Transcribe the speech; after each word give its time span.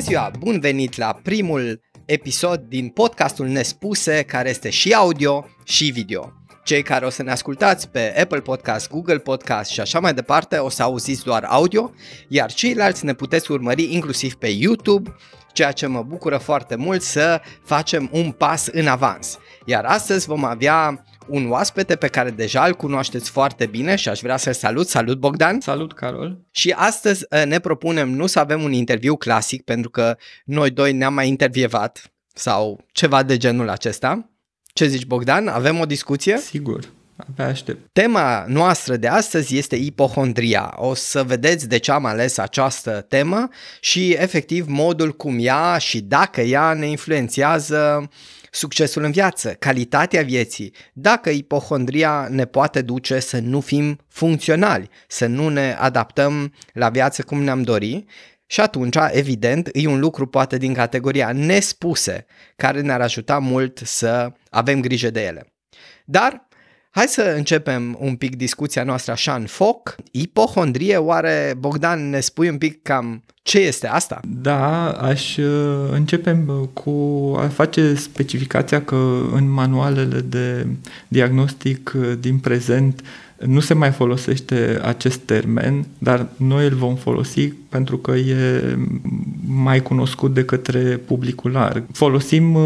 ziua! 0.00 0.30
Bun 0.38 0.60
venit 0.60 0.96
la 0.96 1.18
primul 1.22 1.80
episod 2.04 2.60
din 2.60 2.88
podcastul 2.88 3.46
Nespuse, 3.46 4.22
care 4.22 4.48
este 4.48 4.70
și 4.70 4.92
audio 4.92 5.46
și 5.64 5.90
video. 5.90 6.32
Cei 6.64 6.82
care 6.82 7.06
o 7.06 7.10
să 7.10 7.22
ne 7.22 7.30
ascultați 7.30 7.88
pe 7.88 8.14
Apple 8.20 8.40
Podcast, 8.40 8.90
Google 8.90 9.18
Podcast 9.18 9.70
și 9.70 9.80
așa 9.80 10.00
mai 10.00 10.14
departe 10.14 10.56
o 10.56 10.68
să 10.68 10.82
auziți 10.82 11.24
doar 11.24 11.44
audio, 11.44 11.92
iar 12.28 12.52
ceilalți 12.52 13.04
ne 13.04 13.14
puteți 13.14 13.50
urmări 13.52 13.94
inclusiv 13.94 14.34
pe 14.34 14.48
YouTube, 14.48 15.14
ceea 15.52 15.72
ce 15.72 15.86
mă 15.86 16.02
bucură 16.02 16.36
foarte 16.36 16.76
mult 16.76 17.02
să 17.02 17.40
facem 17.64 18.08
un 18.12 18.30
pas 18.30 18.66
în 18.66 18.86
avans. 18.86 19.38
Iar 19.64 19.84
astăzi 19.84 20.26
vom 20.26 20.44
avea 20.44 21.04
un 21.30 21.50
oaspete 21.50 21.96
pe 21.96 22.06
care 22.06 22.30
deja 22.30 22.64
îl 22.64 22.74
cunoașteți 22.74 23.30
foarte 23.30 23.66
bine 23.66 23.96
și 23.96 24.08
aș 24.08 24.20
vrea 24.20 24.36
să-l 24.36 24.52
salut. 24.52 24.88
Salut 24.88 25.18
Bogdan! 25.18 25.60
Salut 25.60 25.92
Carol! 25.92 26.38
Și 26.50 26.70
astăzi 26.70 27.26
uh, 27.30 27.44
ne 27.44 27.58
propunem 27.58 28.10
nu 28.10 28.26
să 28.26 28.38
avem 28.38 28.62
un 28.62 28.72
interviu 28.72 29.16
clasic 29.16 29.62
pentru 29.62 29.90
că 29.90 30.16
noi 30.44 30.70
doi 30.70 30.92
ne-am 30.92 31.14
mai 31.14 31.28
intervievat 31.28 32.12
sau 32.34 32.84
ceva 32.92 33.22
de 33.22 33.36
genul 33.36 33.68
acesta. 33.68 34.30
Ce 34.72 34.86
zici 34.86 35.06
Bogdan? 35.06 35.48
Avem 35.48 35.78
o 35.78 35.84
discuție? 35.86 36.38
Sigur. 36.38 36.80
Abia 37.28 37.46
aștept. 37.46 37.88
Tema 37.92 38.44
noastră 38.48 38.96
de 38.96 39.08
astăzi 39.08 39.56
este 39.56 39.76
ipohondria. 39.76 40.74
O 40.76 40.94
să 40.94 41.22
vedeți 41.22 41.68
de 41.68 41.76
ce 41.76 41.92
am 41.92 42.04
ales 42.04 42.38
această 42.38 43.04
temă 43.08 43.48
și 43.80 44.10
efectiv 44.10 44.66
modul 44.68 45.12
cum 45.12 45.36
ea 45.40 45.78
și 45.78 46.00
dacă 46.00 46.40
ea 46.40 46.72
ne 46.72 46.86
influențează 46.86 48.08
succesul 48.50 49.02
în 49.02 49.10
viață, 49.10 49.52
calitatea 49.58 50.22
vieții, 50.22 50.74
dacă 50.92 51.30
ipohondria 51.30 52.28
ne 52.30 52.44
poate 52.44 52.82
duce 52.82 53.18
să 53.18 53.38
nu 53.38 53.60
fim 53.60 53.98
funcționali, 54.08 54.88
să 55.08 55.26
nu 55.26 55.48
ne 55.48 55.76
adaptăm 55.78 56.54
la 56.72 56.88
viață 56.88 57.22
cum 57.22 57.42
ne-am 57.42 57.62
dori 57.62 58.04
și 58.46 58.60
atunci, 58.60 58.96
evident, 59.10 59.68
e 59.72 59.86
un 59.86 59.98
lucru 59.98 60.26
poate 60.26 60.56
din 60.56 60.74
categoria 60.74 61.32
nespuse, 61.32 62.26
care 62.56 62.80
ne-ar 62.80 63.00
ajuta 63.00 63.38
mult 63.38 63.80
să 63.84 64.32
avem 64.48 64.80
grijă 64.80 65.10
de 65.10 65.24
ele. 65.24 65.52
Dar 66.04 66.48
Hai 66.90 67.06
să 67.06 67.34
începem 67.36 67.96
un 68.00 68.16
pic 68.16 68.36
discuția 68.36 68.84
noastră 68.84 69.12
așa 69.12 69.34
în 69.34 69.46
foc. 69.46 69.96
Ipohondrie, 70.10 70.96
oare, 70.96 71.54
Bogdan, 71.58 72.10
ne 72.10 72.20
spui 72.20 72.48
un 72.48 72.58
pic 72.58 72.82
cam 72.82 73.22
ce 73.42 73.58
este 73.58 73.86
asta? 73.86 74.20
Da, 74.28 74.90
aș 74.90 75.36
uh, 75.36 75.44
începe 75.92 76.44
uh, 76.46 76.68
cu 76.72 76.90
a 77.38 77.48
face 77.48 77.94
specificația 77.94 78.82
că 78.82 79.20
în 79.32 79.50
manualele 79.50 80.20
de 80.20 80.66
diagnostic 81.08 81.92
uh, 81.96 82.12
din 82.20 82.38
prezent 82.38 83.02
nu 83.38 83.60
se 83.60 83.74
mai 83.74 83.90
folosește 83.90 84.80
acest 84.82 85.18
termen, 85.18 85.86
dar 85.98 86.26
noi 86.36 86.66
îl 86.66 86.74
vom 86.74 86.94
folosi 86.94 87.48
pentru 87.48 87.98
că 87.98 88.10
e 88.10 88.78
mai 89.46 89.82
cunoscut 89.82 90.34
de 90.34 90.44
către 90.44 90.80
publicul 90.80 91.50
larg. 91.50 91.84
Folosim 91.92 92.56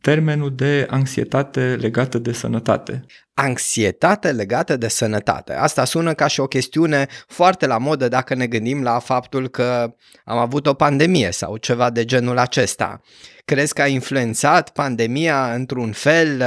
termenul 0.00 0.54
de 0.54 0.86
anxietate 0.90 1.76
legată 1.80 2.18
de 2.18 2.32
sănătate. 2.32 3.04
Anxietate 3.34 4.32
legată 4.32 4.76
de 4.76 4.88
sănătate. 4.88 5.52
Asta 5.52 5.84
sună 5.84 6.14
ca 6.14 6.26
și 6.26 6.40
o 6.40 6.46
chestiune 6.46 7.06
foarte 7.26 7.66
la 7.66 7.78
modă 7.78 8.08
dacă 8.08 8.34
ne 8.34 8.46
gândim 8.46 8.82
la 8.82 8.98
faptul 8.98 9.48
că 9.48 9.94
am 10.24 10.38
avut 10.38 10.66
o 10.66 10.74
pandemie 10.74 11.30
sau 11.30 11.56
ceva 11.56 11.90
de 11.90 12.04
genul 12.04 12.38
acesta. 12.38 13.00
Crezi 13.44 13.72
că 13.72 13.82
a 13.82 13.86
influențat 13.86 14.70
pandemia 14.70 15.52
într-un 15.54 15.92
fel 15.92 16.42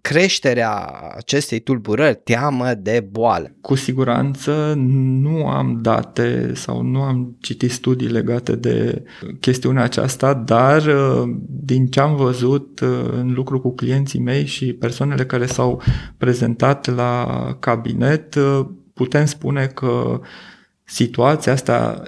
creșterea 0.00 0.84
acestei 1.16 1.58
tulburări, 1.58 2.20
teamă 2.24 2.74
de 2.74 3.08
boală? 3.10 3.54
Cu 3.60 3.74
siguranță 3.74 4.74
nu 4.76 5.46
am 5.46 5.78
date 5.82 6.52
sau 6.54 6.82
nu 6.82 7.02
am 7.02 7.36
citit 7.40 7.70
studii 7.70 8.08
legate 8.08 8.56
de 8.56 9.02
chestiunea 9.40 9.82
aceasta, 9.82 10.34
dar 10.34 10.86
uh, 10.86 11.34
din 11.46 11.86
ce 11.86 12.00
am 12.00 12.16
văzut 12.16 12.80
uh, 12.80 12.88
în 13.12 13.32
lucru 13.32 13.60
cu 13.60 13.74
clienții 13.74 14.20
mei 14.20 14.46
și 14.46 14.72
persoanele 14.72 15.26
care 15.26 15.46
s-au 15.46 15.82
prezentat 16.16 16.94
la 16.94 17.26
cabinet, 17.60 18.34
uh, 18.34 18.66
putem 18.94 19.24
spune 19.24 19.66
că 19.66 20.20
situația 20.84 21.52
asta 21.52 22.02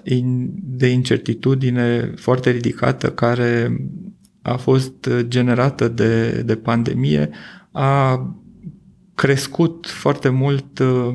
de 0.62 0.87
incertitudine 0.87 2.12
foarte 2.16 2.50
ridicată 2.50 3.11
care 3.11 3.77
a 4.43 4.56
fost 4.56 5.09
generată 5.21 5.89
de, 5.89 6.31
de 6.43 6.56
pandemie 6.56 7.31
a 7.73 8.27
crescut 9.15 9.87
foarte 9.87 10.28
mult 10.28 10.78
uh, 10.78 11.09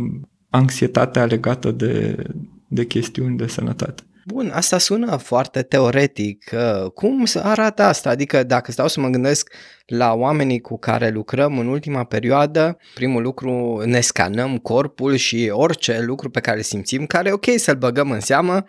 anxietatea 0.49 1.25
legată 1.25 1.71
de, 1.71 2.23
de 2.67 2.85
chestiuni 2.85 3.37
de 3.37 3.47
sănătate. 3.47 4.03
Bun, 4.27 4.51
asta 4.53 4.77
sună 4.77 5.15
foarte 5.15 5.61
teoretic. 5.61 6.49
Cum 6.93 7.25
arată 7.33 7.83
asta? 7.83 8.09
Adică 8.09 8.43
dacă 8.43 8.71
stau 8.71 8.87
să 8.87 8.99
mă 8.99 9.07
gândesc 9.07 9.53
la 9.85 10.13
oamenii 10.13 10.61
cu 10.61 10.77
care 10.77 11.09
lucrăm 11.09 11.59
în 11.59 11.67
ultima 11.67 12.03
perioadă, 12.03 12.77
primul 12.93 13.21
lucru 13.21 13.81
ne 13.85 13.99
scanăm 13.99 14.57
corpul 14.57 15.15
și 15.15 15.49
orice 15.51 16.01
lucru 16.01 16.29
pe 16.29 16.39
care 16.39 16.57
îl 16.57 16.63
simțim, 16.63 17.05
care 17.05 17.29
e 17.29 17.31
ok 17.31 17.45
să-l 17.55 17.75
băgăm 17.75 18.11
în 18.11 18.19
seamă, 18.19 18.65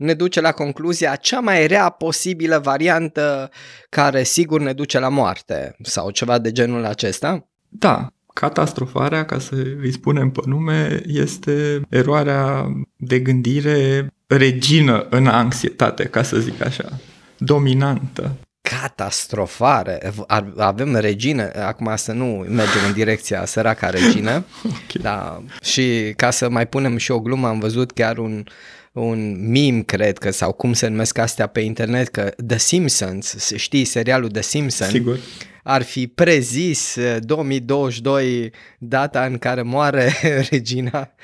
ne 0.00 0.14
duce 0.14 0.40
la 0.40 0.52
concluzia 0.52 1.16
cea 1.16 1.40
mai 1.40 1.66
rea 1.66 1.88
posibilă 1.88 2.58
variantă 2.58 3.50
care 3.88 4.22
sigur 4.22 4.60
ne 4.60 4.72
duce 4.72 4.98
la 4.98 5.08
moarte 5.08 5.76
sau 5.82 6.10
ceva 6.10 6.38
de 6.38 6.52
genul 6.52 6.84
acesta? 6.84 7.48
Da, 7.68 8.12
catastrofarea, 8.34 9.24
ca 9.24 9.38
să 9.38 9.54
îi 9.80 9.92
spunem 9.92 10.30
pe 10.30 10.40
nume, 10.44 11.00
este 11.06 11.80
eroarea 11.88 12.66
de 12.96 13.18
gândire 13.18 14.06
regină 14.26 15.06
în 15.10 15.26
anxietate, 15.26 16.04
ca 16.04 16.22
să 16.22 16.38
zic 16.38 16.64
așa, 16.64 16.98
dominantă 17.38 18.36
catastrofare. 18.70 20.12
Avem 20.56 20.94
regină, 20.94 21.50
acum 21.64 21.92
să 21.96 22.12
nu 22.12 22.24
mergem 22.48 22.84
în 22.86 22.92
direcția 22.92 23.44
săraca 23.44 23.90
regină, 23.90 24.44
okay. 24.64 25.02
da, 25.02 25.42
și 25.62 26.12
ca 26.16 26.30
să 26.30 26.48
mai 26.48 26.66
punem 26.66 26.96
și 26.96 27.10
o 27.10 27.20
glumă, 27.20 27.48
am 27.48 27.58
văzut 27.58 27.92
chiar 27.92 28.18
un, 28.18 28.44
un 28.92 29.50
meme, 29.50 29.82
cred 29.82 30.18
că, 30.18 30.30
sau 30.30 30.52
cum 30.52 30.72
se 30.72 30.86
numesc 30.86 31.18
astea 31.18 31.46
pe 31.46 31.60
internet, 31.60 32.08
că 32.08 32.34
The 32.46 32.58
Simpsons, 32.58 33.54
știi, 33.56 33.84
serialul 33.84 34.30
The 34.30 34.42
Simpsons, 34.42 34.90
Sigur. 34.90 35.18
ar 35.62 35.82
fi 35.82 36.06
prezis 36.06 36.96
2022 37.20 38.40
uh, 38.40 38.50
data 38.78 39.24
în 39.24 39.38
care 39.38 39.62
moare 39.62 40.12
regina, 40.50 41.14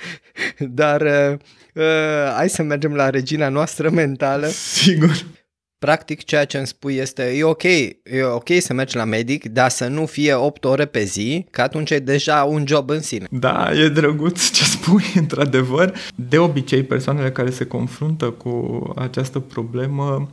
dar 0.58 1.00
uh, 1.00 1.38
uh, 1.72 2.32
hai 2.34 2.48
să 2.48 2.62
mergem 2.62 2.94
la 2.94 3.10
regina 3.10 3.48
noastră 3.48 3.90
mentală. 3.90 4.46
Sigur. 4.46 5.24
Practic 5.78 6.24
ceea 6.24 6.44
ce 6.44 6.56
îmi 6.56 6.66
spui 6.66 6.94
este, 6.94 7.22
e 7.22 7.44
ok, 7.44 7.62
e 7.62 8.22
ok 8.34 8.48
să 8.58 8.72
mergi 8.72 8.96
la 8.96 9.04
medic, 9.04 9.48
dar 9.48 9.70
să 9.70 9.88
nu 9.88 10.06
fie 10.06 10.34
8 10.34 10.64
ore 10.64 10.86
pe 10.86 11.04
zi, 11.04 11.46
că 11.50 11.60
atunci 11.60 11.90
e 11.90 11.98
deja 11.98 12.44
un 12.44 12.66
job 12.66 12.90
în 12.90 13.00
sine. 13.00 13.26
Da, 13.30 13.70
e 13.72 13.88
drăguț 13.88 14.50
ce 14.50 14.64
spui, 14.64 15.04
într-adevăr. 15.22 15.94
De 16.14 16.38
obicei, 16.38 16.82
persoanele 16.82 17.32
care 17.32 17.50
se 17.50 17.66
confruntă 17.66 18.30
cu 18.30 18.82
această 18.96 19.38
problemă 19.38 20.30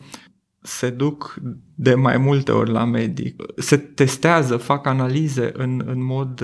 se 0.64 0.90
duc 0.90 1.36
de 1.76 1.94
mai 1.94 2.18
multe 2.18 2.52
ori 2.52 2.72
la 2.72 2.86
medic, 2.86 3.44
se 3.58 3.78
testează, 3.78 4.58
fac 4.58 4.86
analize 4.86 5.52
în, 5.54 5.82
în 5.86 6.04
mod, 6.04 6.44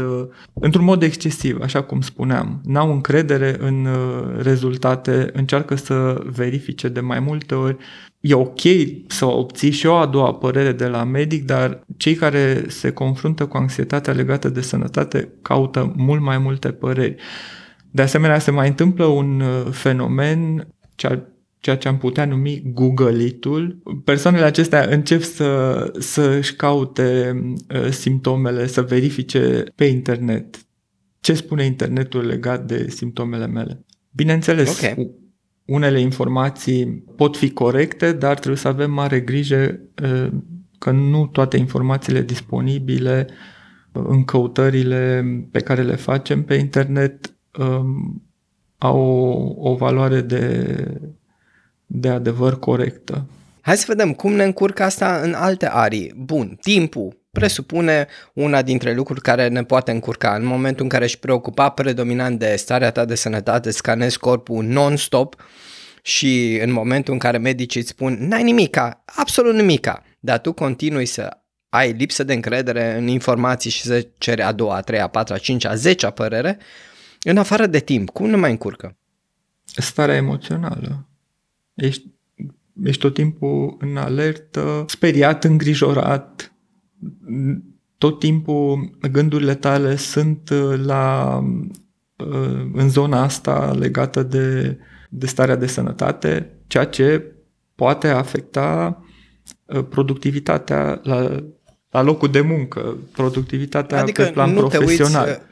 într-un 0.53 0.83
mod 0.85 1.03
excesiv, 1.03 1.61
așa 1.61 1.83
cum 1.83 2.01
spuneam. 2.01 2.61
N-au 2.63 2.91
încredere 2.91 3.55
în 3.59 3.85
uh, 3.85 4.41
rezultate, 4.41 5.29
încearcă 5.33 5.75
să 5.75 6.21
verifice 6.25 6.87
de 6.87 6.99
mai 6.99 7.19
multe 7.19 7.55
ori. 7.55 7.77
E 8.19 8.33
ok 8.33 8.59
să 9.07 9.25
obții 9.25 9.71
și 9.71 9.85
o 9.85 9.95
a 9.95 10.05
doua 10.05 10.33
părere 10.33 10.71
de 10.71 10.87
la 10.87 11.03
medic, 11.03 11.45
dar 11.45 11.83
cei 11.97 12.15
care 12.15 12.63
se 12.67 12.91
confruntă 12.91 13.45
cu 13.45 13.57
anxietatea 13.57 14.13
legată 14.13 14.49
de 14.49 14.61
sănătate 14.61 15.29
caută 15.41 15.93
mult 15.95 16.21
mai 16.21 16.37
multe 16.37 16.71
păreri. 16.71 17.15
De 17.91 18.01
asemenea, 18.01 18.39
se 18.39 18.51
mai 18.51 18.67
întâmplă 18.67 19.05
un 19.05 19.41
uh, 19.41 19.71
fenomen 19.71 20.67
ce 20.95 21.23
ceea 21.59 21.77
ce 21.77 21.87
am 21.87 21.97
putea 21.97 22.25
numi 22.25 22.61
Google-itul. 22.73 23.81
Persoanele 24.03 24.43
acestea 24.43 24.85
încep 24.89 25.21
să, 25.21 25.91
să-și 25.99 26.55
caute 26.55 27.39
uh, 27.75 27.89
simptomele, 27.89 28.67
să 28.67 28.81
verifice 28.81 29.63
pe 29.75 29.85
internet 29.85 30.67
ce 31.19 31.33
spune 31.33 31.65
internetul 31.65 32.25
legat 32.25 32.65
de 32.65 32.89
simptomele 32.89 33.47
mele. 33.47 33.85
Bineînțeles, 34.11 34.77
okay. 34.77 35.11
Unele 35.69 35.99
informații 35.99 37.03
pot 37.15 37.37
fi 37.37 37.51
corecte, 37.51 38.11
dar 38.11 38.33
trebuie 38.33 38.57
să 38.57 38.67
avem 38.67 38.91
mare 38.91 39.19
grijă 39.19 39.79
uh, 40.03 40.31
că 40.77 40.91
nu 40.91 41.27
toate 41.27 41.57
informațiile 41.57 42.21
disponibile 42.21 43.27
uh, 43.91 44.03
în 44.07 44.23
căutările 44.23 45.25
pe 45.51 45.59
care 45.59 45.81
le 45.81 45.95
facem 45.95 46.43
pe 46.43 46.53
internet 46.53 47.33
um, 47.59 48.23
au 48.77 48.99
o, 48.99 49.69
o 49.69 49.75
valoare 49.75 50.21
de 50.21 50.75
de 51.91 52.09
adevăr 52.09 52.59
corectă. 52.59 53.25
Hai 53.61 53.77
să 53.77 53.85
vedem 53.87 54.13
cum 54.13 54.33
ne 54.33 54.43
încurcă 54.43 54.83
asta 54.83 55.19
în 55.21 55.33
alte 55.33 55.69
arii. 55.69 56.13
Bun, 56.15 56.57
timpul 56.61 57.19
presupune 57.31 58.07
una 58.33 58.61
dintre 58.61 58.93
lucruri 58.93 59.21
care 59.21 59.47
ne 59.47 59.63
poate 59.63 59.91
încurca. 59.91 60.35
În 60.35 60.45
momentul 60.45 60.83
în 60.83 60.89
care 60.89 61.03
ești 61.03 61.19
preocupat 61.19 61.73
predominant 61.73 62.39
de 62.39 62.55
starea 62.55 62.91
ta 62.91 63.05
de 63.05 63.15
sănătate, 63.15 63.71
scanezi 63.71 64.19
corpul 64.19 64.63
non-stop 64.63 65.35
și 66.01 66.59
în 66.61 66.71
momentul 66.71 67.13
în 67.13 67.19
care 67.19 67.37
medicii 67.37 67.79
îți 67.79 67.89
spun 67.89 68.17
n-ai 68.27 68.43
nimica, 68.43 69.03
absolut 69.05 69.53
nimica, 69.55 70.03
dar 70.19 70.39
tu 70.39 70.53
continui 70.53 71.05
să 71.05 71.37
ai 71.69 71.91
lipsă 71.91 72.23
de 72.23 72.33
încredere 72.33 72.97
în 72.97 73.07
informații 73.07 73.69
și 73.69 73.81
să 73.81 74.07
ceri 74.17 74.41
a 74.41 74.51
doua, 74.51 74.75
a 74.75 74.81
treia, 74.81 75.03
a 75.03 75.07
patra, 75.07 75.35
a 75.35 75.37
cincea, 75.37 75.69
a 75.69 75.75
zecea 75.75 76.09
părere, 76.09 76.57
în 77.21 77.37
afară 77.37 77.65
de 77.65 77.79
timp, 77.79 78.09
cum 78.09 78.29
ne 78.29 78.35
mai 78.35 78.51
încurcă? 78.51 78.97
Starea 79.63 80.15
emoțională. 80.15 81.07
Ești, 81.73 82.07
ești 82.83 83.01
tot 83.01 83.13
timpul 83.13 83.77
în 83.79 83.97
alertă, 83.97 84.85
speriat, 84.87 85.43
îngrijorat, 85.43 86.53
tot 87.97 88.19
timpul 88.19 88.97
gândurile 89.11 89.55
tale 89.55 89.95
sunt 89.95 90.49
uh, 90.49 90.79
la, 90.85 91.37
uh, 92.15 92.69
în 92.73 92.89
zona 92.89 93.23
asta 93.23 93.75
legată 93.79 94.23
de, 94.23 94.77
de 95.09 95.25
starea 95.25 95.55
de 95.55 95.67
sănătate, 95.67 96.57
ceea 96.67 96.85
ce 96.85 97.33
poate 97.75 98.07
afecta 98.07 99.01
uh, 99.65 99.85
productivitatea 99.89 100.99
la, 101.03 101.43
la 101.89 102.01
locul 102.01 102.31
de 102.31 102.41
muncă, 102.41 102.97
productivitatea 103.11 104.01
adică 104.01 104.23
pe 104.23 104.31
plan 104.31 104.53
nu 104.53 104.59
profesional. 104.59 105.25
Te 105.25 105.29
uiți, 105.29 105.43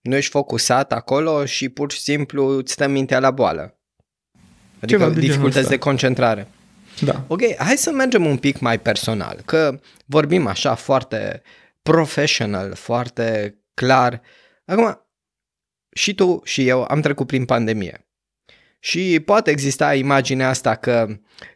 nu 0.00 0.16
ești 0.16 0.30
focusat 0.30 0.92
acolo 0.92 1.44
și 1.44 1.68
pur 1.68 1.92
și 1.92 2.00
simplu 2.00 2.46
îți 2.46 2.72
stă 2.72 2.88
mintea 2.88 3.20
la 3.20 3.30
boală. 3.30 3.75
Adică 4.80 4.98
Ceva 4.98 5.10
de 5.14 5.20
dificultăți 5.20 5.68
de 5.68 5.78
concentrare. 5.78 6.48
Da. 7.00 7.24
Ok, 7.26 7.40
hai 7.56 7.76
să 7.76 7.90
mergem 7.90 8.26
un 8.26 8.36
pic 8.36 8.58
mai 8.58 8.80
personal, 8.80 9.42
că 9.44 9.80
vorbim 10.04 10.46
așa 10.46 10.74
foarte 10.74 11.42
professional, 11.82 12.74
foarte 12.74 13.56
clar. 13.74 14.20
Acum, 14.64 15.06
și 15.92 16.14
tu 16.14 16.40
și 16.44 16.68
eu 16.68 16.82
am 16.88 17.00
trecut 17.00 17.26
prin 17.26 17.44
pandemie. 17.44 18.06
Și 18.78 19.20
poate 19.24 19.50
exista 19.50 19.94
imaginea 19.94 20.48
asta 20.48 20.74
că 20.74 21.06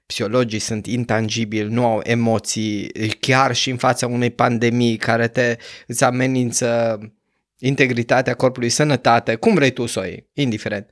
psihologii 0.07 0.59
sunt 0.59 0.87
intangibili, 0.87 1.73
nu 1.73 1.87
au 1.87 2.01
emoții, 2.03 2.93
chiar 3.21 3.55
și 3.55 3.71
în 3.71 3.77
fața 3.77 4.07
unei 4.07 4.31
pandemii 4.31 4.97
care 4.97 5.29
te 5.29 5.57
îți 5.87 6.05
amenință 6.05 6.99
integritatea 7.59 8.35
corpului, 8.35 8.69
sănătate, 8.69 9.35
cum 9.35 9.55
vrei 9.55 9.71
tu 9.71 9.87
să 9.87 10.01
o 10.01 10.05
iei, 10.05 10.29
indiferent. 10.33 10.91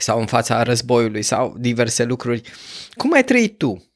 Sau 0.00 0.20
în 0.20 0.26
fața 0.26 0.62
războiului 0.62 1.22
sau 1.22 1.54
diverse 1.58 2.04
lucruri. 2.04 2.42
Cum 2.94 3.12
ai 3.12 3.24
trăit 3.24 3.58
tu 3.58 3.92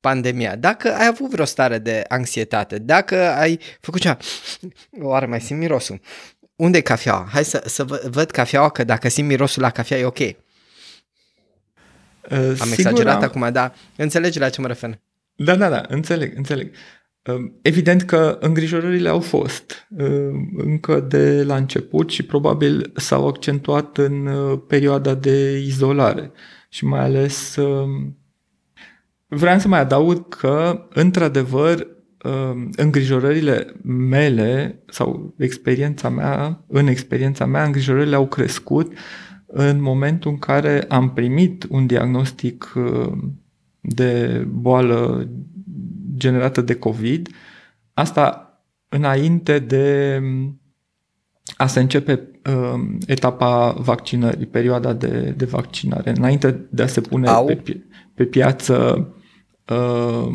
pandemia? 0.00 0.56
Dacă 0.56 0.94
ai 0.94 1.06
avut 1.06 1.30
vreo 1.30 1.44
stare 1.44 1.78
de 1.78 2.04
anxietate, 2.08 2.78
dacă 2.78 3.16
ai 3.16 3.60
făcut 3.80 4.00
cea, 4.00 4.16
oare 5.00 5.26
mai 5.26 5.40
simt 5.40 5.58
mirosul? 5.58 6.00
Unde 6.56 6.78
e 6.78 6.80
cafeaua? 6.80 7.28
Hai 7.32 7.44
să, 7.44 7.62
să 7.66 7.84
văd 7.84 8.30
cafeaua, 8.30 8.70
că 8.70 8.84
dacă 8.84 9.08
simt 9.08 9.28
mirosul 9.28 9.62
la 9.62 9.70
cafea 9.70 9.98
e 9.98 10.04
ok. 10.04 10.18
Uh, 10.18 10.34
am 12.30 12.54
sigur, 12.54 12.72
exagerat 12.72 13.16
am... 13.16 13.22
acum, 13.22 13.52
dar 13.52 13.74
înțelegi 13.96 14.38
la 14.38 14.48
ce 14.48 14.60
mă 14.60 14.66
refer. 14.66 15.00
Da, 15.34 15.56
da, 15.56 15.68
da, 15.68 15.84
înțeleg, 15.88 16.36
înțeleg. 16.36 16.74
Evident 17.62 18.02
că 18.02 18.38
îngrijorările 18.40 19.08
au 19.08 19.20
fost 19.20 19.88
încă 20.56 21.00
de 21.00 21.42
la 21.42 21.56
început 21.56 22.10
și 22.10 22.22
probabil 22.22 22.92
s-au 22.96 23.26
accentuat 23.26 23.98
în 23.98 24.26
uh, 24.26 24.60
perioada 24.66 25.14
de 25.14 25.62
izolare 25.66 26.32
și 26.68 26.84
mai 26.84 27.00
ales 27.00 27.58
vreau 29.26 29.58
să 29.58 29.68
mai 29.68 29.80
adaug 29.80 30.28
că 30.28 30.86
într-adevăr 30.92 31.86
îngrijorările 32.76 33.74
mele 33.82 34.82
sau 34.86 35.34
experiența 35.38 36.08
mea, 36.08 36.64
în 36.66 36.86
experiența 36.86 37.46
mea, 37.46 37.64
îngrijorările 37.64 38.14
au 38.14 38.26
crescut 38.26 38.92
în 39.46 39.82
momentul 39.82 40.30
în 40.30 40.38
care 40.38 40.82
am 40.88 41.12
primit 41.12 41.66
un 41.68 41.86
diagnostic 41.86 42.72
de 43.80 44.44
boală 44.50 45.28
generată 46.18 46.60
de 46.60 46.74
COVID. 46.74 47.28
Asta 47.94 48.42
înainte 48.88 49.58
de 49.58 50.20
a 51.56 51.66
se 51.66 51.80
începe 51.80 52.28
uh, 52.46 52.96
etapa 53.06 53.70
vaccinării, 53.70 54.46
perioada 54.46 54.92
de, 54.92 55.34
de 55.36 55.44
vaccinare, 55.44 56.12
înainte 56.16 56.66
de 56.70 56.82
a 56.82 56.86
se 56.86 57.00
pune 57.00 57.28
Au. 57.28 57.46
pe, 57.46 57.86
pe 58.14 58.24
piață 58.24 59.08
uh, 59.68 60.28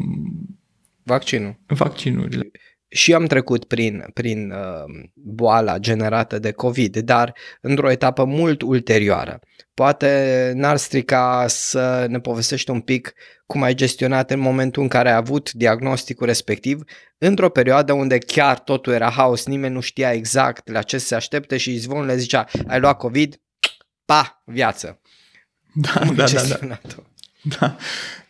vaccinul. 1.04 1.56
vaccinurile 1.68 2.52
și 2.94 3.14
am 3.14 3.26
trecut 3.26 3.66
prin, 3.66 4.06
prin 4.14 4.52
uh, 4.52 5.08
boala 5.14 5.78
generată 5.78 6.40
de 6.40 6.52
COVID, 6.52 6.98
dar 6.98 7.36
într-o 7.62 7.92
etapă 7.92 8.24
mult 8.24 8.62
ulterioară. 8.62 9.40
Poate 9.74 10.52
n-ar 10.56 10.78
strica 10.78 11.46
să 11.48 12.06
ne 12.10 12.20
povestești 12.20 12.70
un 12.70 12.82
pic 12.82 13.14
cum 13.46 13.62
ai 13.62 13.74
gestionat 13.74 14.32
în 14.32 14.40
momentul 14.40 14.82
în 14.82 14.88
care 14.88 15.10
ai 15.10 15.16
avut 15.16 15.52
diagnosticul 15.52 16.26
respectiv, 16.26 16.84
într-o 17.18 17.50
perioadă 17.50 17.94
unde 17.94 18.18
chiar 18.18 18.60
totul 18.60 18.94
era 18.94 19.10
haos, 19.10 19.46
nimeni 19.46 19.74
nu 19.74 19.80
știa 19.80 20.12
exact 20.12 20.70
la 20.70 20.82
ce 20.82 20.98
se 20.98 21.16
aștepte 21.16 21.58
și 21.58 21.78
zvonul 21.78 22.06
le 22.06 22.18
zicea, 22.18 22.46
ai 22.68 22.80
luat 22.80 22.98
COVID, 22.98 23.42
pa, 24.06 24.44
viață. 24.46 25.02
Da, 25.74 26.02
da, 26.16 26.26
da, 26.26 26.60
da. 26.68 26.80
Da. 27.60 27.78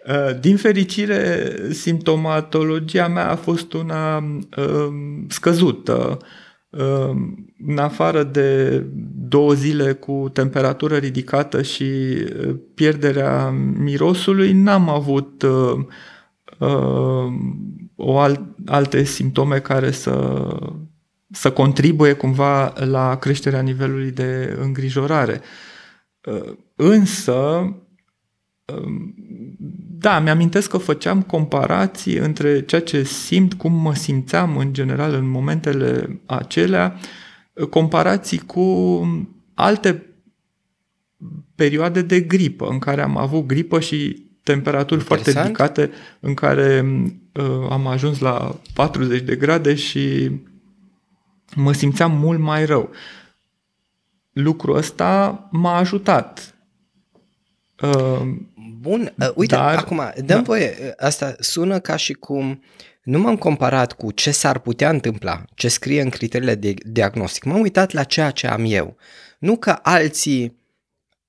Uh, 0.07 0.39
din 0.39 0.57
fericire, 0.57 1.51
simptomatologia 1.71 3.07
mea 3.07 3.29
a 3.29 3.35
fost 3.35 3.73
una 3.73 4.17
um, 4.17 5.25
scăzută. 5.29 6.17
Um, 6.69 7.45
în 7.67 7.77
afară 7.77 8.23
de 8.23 8.79
două 9.15 9.53
zile 9.53 9.93
cu 9.93 10.29
temperatură 10.33 10.95
ridicată 10.95 11.61
și 11.61 11.83
uh, 11.83 12.55
pierderea 12.73 13.49
mirosului, 13.77 14.51
n-am 14.51 14.89
avut 14.89 15.41
uh, 15.41 15.85
o 17.95 18.17
alte 18.65 19.03
simptome 19.03 19.59
care 19.59 19.91
să, 19.91 20.45
să 21.31 21.51
contribuie 21.51 22.13
cumva 22.13 22.73
la 22.75 23.17
creșterea 23.17 23.61
nivelului 23.61 24.11
de 24.11 24.57
îngrijorare. 24.61 25.41
Însă, 26.75 27.67
da, 30.03 30.19
mi-amintesc 30.19 30.69
că 30.69 30.77
făceam 30.77 31.21
comparații 31.21 32.17
între 32.17 32.61
ceea 32.61 32.81
ce 32.81 33.03
simt, 33.03 33.53
cum 33.53 33.73
mă 33.73 33.93
simțeam 33.93 34.57
în 34.57 34.73
general 34.73 35.13
în 35.13 35.29
momentele 35.29 36.21
acelea, 36.25 36.99
comparații 37.69 38.37
cu 38.37 38.61
alte 39.53 40.05
perioade 41.55 42.01
de 42.01 42.21
gripă, 42.21 42.67
în 42.67 42.79
care 42.79 43.01
am 43.01 43.17
avut 43.17 43.45
gripă 43.45 43.79
și 43.79 44.25
temperaturi 44.43 44.99
Interesant. 44.99 45.35
foarte 45.35 45.41
ridicate, 45.41 45.91
în 46.19 46.33
care 46.33 46.85
uh, 47.33 47.67
am 47.69 47.87
ajuns 47.87 48.19
la 48.19 48.59
40 48.73 49.21
de 49.21 49.35
grade 49.35 49.75
și 49.75 50.31
mă 51.55 51.71
simțeam 51.71 52.11
mult 52.11 52.39
mai 52.39 52.65
rău. 52.65 52.89
Lucrul 54.31 54.75
ăsta 54.75 55.47
m-a 55.51 55.77
ajutat. 55.77 56.55
Uh, 57.81 58.21
Bun, 58.83 59.13
uh, 59.19 59.31
uite, 59.35 59.55
Dar, 59.55 59.77
acum, 59.77 59.97
dăm 60.15 60.25
da. 60.25 60.41
voie, 60.41 60.75
uh, 60.81 60.91
asta 60.97 61.35
sună 61.39 61.79
ca 61.79 61.95
și 61.95 62.13
cum 62.13 62.63
nu 63.03 63.19
m-am 63.19 63.37
comparat 63.37 63.93
cu 63.93 64.11
ce 64.11 64.31
s-ar 64.31 64.59
putea 64.59 64.89
întâmpla, 64.89 65.43
ce 65.55 65.67
scrie 65.67 66.01
în 66.01 66.09
criteriile 66.09 66.55
de 66.55 66.73
diagnostic. 66.85 67.43
M-am 67.43 67.59
uitat 67.59 67.91
la 67.91 68.03
ceea 68.03 68.31
ce 68.31 68.47
am 68.47 68.63
eu. 68.67 68.97
Nu 69.39 69.57
că 69.57 69.79
alții 69.81 70.57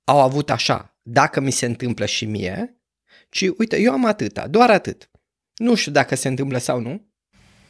au 0.05 0.21
avut 0.21 0.51
așa, 0.51 0.97
dacă 1.03 1.41
mi 1.41 1.51
se 1.51 1.67
întâmplă 1.67 2.07
și 2.07 2.25
mie, 2.25 2.77
ci 3.29 3.51
uite, 3.59 3.81
eu 3.81 3.93
am 3.93 4.05
atâta, 4.05 4.47
doar 4.47 4.71
atât. 4.71 5.11
Nu 5.57 5.75
știu 5.75 5.93
dacă 5.93 6.15
se 6.15 6.29
întâmplă 6.29 6.59
sau 6.59 6.81
nu. 6.81 7.07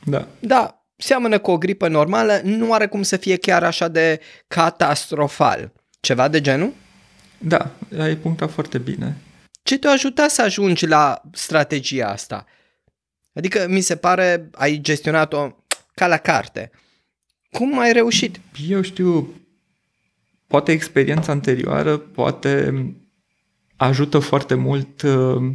Da. 0.04 0.28
Da, 0.40 0.86
seamănă 0.96 1.38
cu 1.38 1.50
o 1.50 1.58
gripă 1.58 1.88
normală, 1.88 2.40
nu 2.44 2.72
are 2.72 2.86
cum 2.86 3.02
să 3.02 3.16
fie 3.16 3.36
chiar 3.36 3.64
așa 3.64 3.88
de 3.88 4.20
catastrofal. 4.46 5.72
Ceva 6.00 6.28
de 6.28 6.40
genul? 6.40 6.72
Da, 7.38 7.70
ai 7.98 8.16
punctat 8.16 8.50
foarte 8.50 8.78
bine. 8.78 9.16
Ce 9.64 9.78
te-a 9.78 9.90
ajutat 9.90 10.30
să 10.30 10.42
ajungi 10.42 10.86
la 10.86 11.22
strategia 11.32 12.08
asta? 12.08 12.46
Adică 13.32 13.66
mi 13.68 13.80
se 13.80 13.96
pare 13.96 14.50
ai 14.52 14.78
gestionat-o 14.80 15.56
ca 15.94 16.06
la 16.06 16.16
carte. 16.16 16.70
Cum 17.50 17.78
ai 17.78 17.92
reușit? 17.92 18.40
Eu 18.68 18.82
știu, 18.82 19.34
poate 20.46 20.72
experiența 20.72 21.32
anterioară, 21.32 21.96
poate 21.98 22.74
ajută 23.76 24.18
foarte 24.18 24.54
mult 24.54 25.02
uh, 25.02 25.54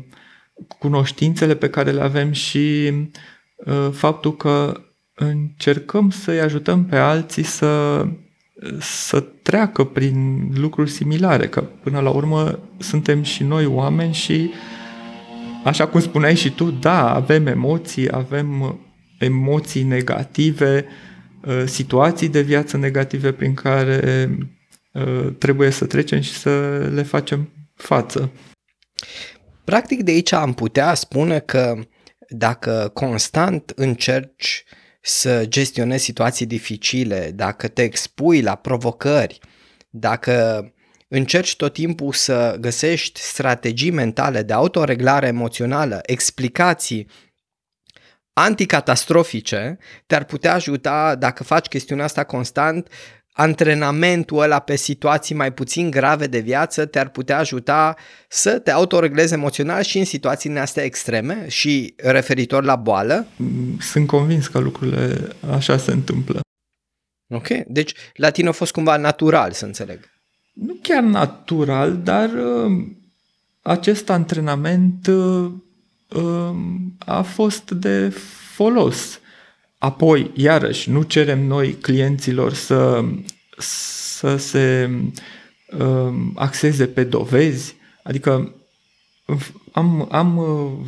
cunoștințele 0.80 1.56
pe 1.56 1.70
care 1.70 1.92
le 1.92 2.02
avem 2.02 2.32
și 2.32 2.92
uh, 3.56 3.90
faptul 3.92 4.36
că 4.36 4.82
încercăm 5.14 6.10
să-i 6.10 6.42
ajutăm 6.42 6.86
pe 6.86 6.98
alții 6.98 7.44
să 7.44 8.04
să 8.80 9.20
treacă 9.20 9.84
prin 9.84 10.50
lucruri 10.56 10.90
similare, 10.90 11.48
că 11.48 11.62
până 11.62 12.00
la 12.00 12.10
urmă 12.10 12.60
suntem 12.78 13.24
și 13.24 13.44
noi 13.44 13.66
oameni 13.66 14.14
și 14.14 14.52
așa 15.64 15.88
cum 15.88 16.00
spuneai 16.00 16.36
și 16.36 16.52
tu, 16.52 16.72
da, 16.72 17.16
avem 17.16 17.48
emoții, 17.48 18.12
avem 18.12 18.80
emoții 19.20 19.84
negative, 19.84 20.86
uh, 21.46 21.64
situații 21.66 22.30
de 22.30 22.42
viață 22.42 22.78
negative 22.78 23.32
prin 23.32 23.54
care 23.54 24.30
uh, 24.94 25.34
trebuie 25.38 25.70
să 25.70 25.86
trecem 25.86 26.22
și 26.22 26.34
să 26.34 26.78
le 26.94 27.04
facem 27.04 27.50
față. 27.76 28.32
Practic 29.64 30.04
de 30.04 30.12
aici 30.12 30.32
am 30.32 30.54
putea 30.54 30.94
spune 30.94 31.40
că 31.40 31.80
dacă 32.30 32.92
constant 32.94 33.72
încerci 33.76 34.64
să 35.02 35.46
gestionezi 35.46 36.04
situații 36.04 36.46
dificile, 36.46 37.32
dacă 37.32 37.68
te 37.68 37.82
expui 37.82 38.42
la 38.42 38.56
provocări, 38.56 39.40
dacă 39.90 40.66
încerci 41.08 41.56
tot 41.56 41.74
timpul 41.74 42.14
să 42.14 42.58
găsești 42.60 43.20
strategii 43.20 43.92
mentale 43.92 44.44
de 44.44 44.54
autoreglare 44.54 45.28
emoțională, 45.28 46.00
explicații 46.06 47.08
anticatastrofice, 48.34 49.78
te-ar 50.06 50.24
putea 50.24 50.54
ajuta, 50.54 51.16
dacă 51.16 51.44
faci 51.44 51.68
chestiunea 51.68 52.06
asta 52.06 52.24
constant, 52.24 52.88
antrenamentul 53.40 54.42
ăla 54.42 54.60
pe 54.60 54.76
situații 54.76 55.36
mai 55.36 55.54
puțin 55.54 55.90
grave 55.90 56.28
de 56.28 56.40
viață 56.40 56.86
te-ar 56.86 57.10
putea 57.10 57.38
ajuta 57.38 57.96
să 58.28 58.60
te 58.60 58.72
autoreglezi 58.72 59.34
emoțional 59.34 59.84
și 59.84 59.98
în 59.98 60.06
situații 60.06 60.58
astea 60.58 60.84
extreme 60.84 61.46
și 61.48 61.94
referitor 61.98 62.64
la 62.64 62.76
boală? 62.76 63.28
Sunt 63.80 64.08
convins 64.08 64.48
că 64.48 64.60
lucrurile 64.60 65.28
așa 65.52 65.78
se 65.78 65.92
întâmplă. 65.92 66.40
Ok, 67.30 67.48
deci 67.68 67.94
la 68.14 68.30
tine 68.30 68.48
a 68.48 68.52
fost 68.52 68.72
cumva 68.72 68.98
natural, 68.98 69.52
să 69.52 69.66
înțeleg. 69.66 70.00
Nu 70.54 70.78
chiar 70.82 71.04
natural, 71.04 71.98
dar 71.98 72.30
uh, 72.30 72.86
acest 73.62 74.10
antrenament 74.10 75.08
uh, 75.08 75.52
uh, 76.10 76.56
a 76.98 77.22
fost 77.22 77.72
de 77.72 78.10
folos. 78.56 79.20
Apoi, 79.80 80.32
iarăși, 80.34 80.90
nu 80.90 81.02
cerem 81.02 81.46
noi 81.46 81.74
clienților 81.74 82.54
să, 82.54 83.04
să 83.58 84.36
se 84.36 84.90
uh, 85.78 86.14
axeze 86.36 86.88
pe 86.88 87.04
dovezi, 87.04 87.76
adică 88.04 88.54
am, 89.72 90.08
am 90.12 90.40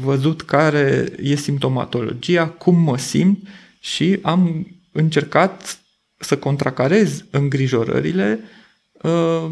văzut 0.04 0.42
care 0.42 1.14
e 1.22 1.36
simptomatologia, 1.36 2.48
cum 2.48 2.76
mă 2.76 2.98
simt 2.98 3.48
și 3.80 4.20
am 4.22 4.68
încercat 4.92 5.80
să 6.18 6.38
contracarez 6.38 7.24
îngrijorările 7.30 8.40
uh, 9.02 9.52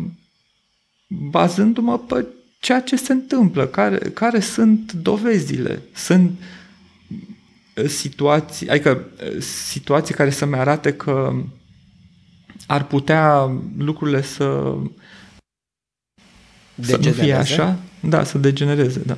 bazându-mă 1.07 1.99
pe 1.99 2.25
ceea 2.59 2.81
ce 2.81 2.95
se 2.95 3.13
întâmplă, 3.13 3.67
care, 3.67 3.97
care 3.97 4.39
sunt 4.39 4.91
dovezile. 4.91 5.81
Sunt 5.93 6.29
uh, 6.29 6.58
situații, 7.87 8.69
adică 8.69 9.07
situații 9.39 10.13
care 10.13 10.29
să-mi 10.29 10.55
arate 10.55 10.93
că 10.93 11.31
ar 12.67 12.85
putea 12.85 13.59
lucrurile 13.77 14.21
să 14.21 14.75
să 16.81 16.97
nu 16.97 17.11
fie 17.11 17.33
așa, 17.33 17.79
da, 18.01 18.23
să 18.23 18.37
degenereze, 18.37 18.99
da. 18.99 19.17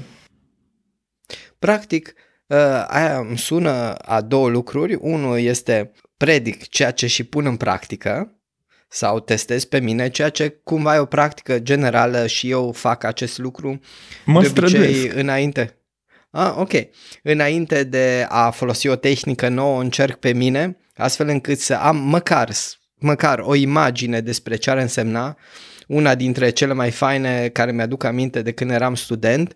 Practic, 1.59 2.13
aia 2.87 3.17
îmi 3.17 3.37
sună 3.37 3.93
a 3.93 4.21
două 4.21 4.49
lucruri. 4.49 4.97
Unul 5.01 5.39
este 5.39 5.91
predic 6.17 6.67
ceea 6.67 6.91
ce 6.91 7.07
și 7.07 7.23
pun 7.23 7.45
în 7.45 7.57
practică 7.57 8.35
sau 8.87 9.19
testez 9.19 9.63
pe 9.63 9.79
mine, 9.79 10.09
ceea 10.09 10.29
ce 10.29 10.49
cumva 10.49 10.95
e 10.95 10.99
o 10.99 11.05
practică 11.05 11.59
generală 11.59 12.27
și 12.27 12.49
eu 12.49 12.71
fac 12.71 13.03
acest 13.03 13.37
lucru 13.37 13.79
mă 14.25 14.41
de 14.41 14.47
obicei 14.47 15.07
înainte. 15.07 15.80
Ah, 16.31 16.53
ok. 16.55 16.71
Înainte 17.23 17.83
de 17.83 18.25
a 18.29 18.49
folosi 18.49 18.87
o 18.87 18.95
tehnică 18.95 19.47
nouă, 19.47 19.81
încerc 19.81 20.15
pe 20.15 20.33
mine, 20.33 20.77
astfel 20.95 21.27
încât 21.27 21.59
să 21.59 21.73
am 21.73 21.97
măcar, 21.97 22.49
măcar 22.95 23.39
o 23.39 23.55
imagine 23.55 24.21
despre 24.21 24.55
ce 24.55 24.69
ar 24.69 24.77
însemna. 24.77 25.37
Una 25.87 26.15
dintre 26.15 26.49
cele 26.49 26.73
mai 26.73 26.91
faine 26.91 27.49
care 27.49 27.71
mi-aduc 27.71 28.03
aminte 28.03 28.41
de 28.41 28.51
când 28.51 28.71
eram 28.71 28.95
student 28.95 29.55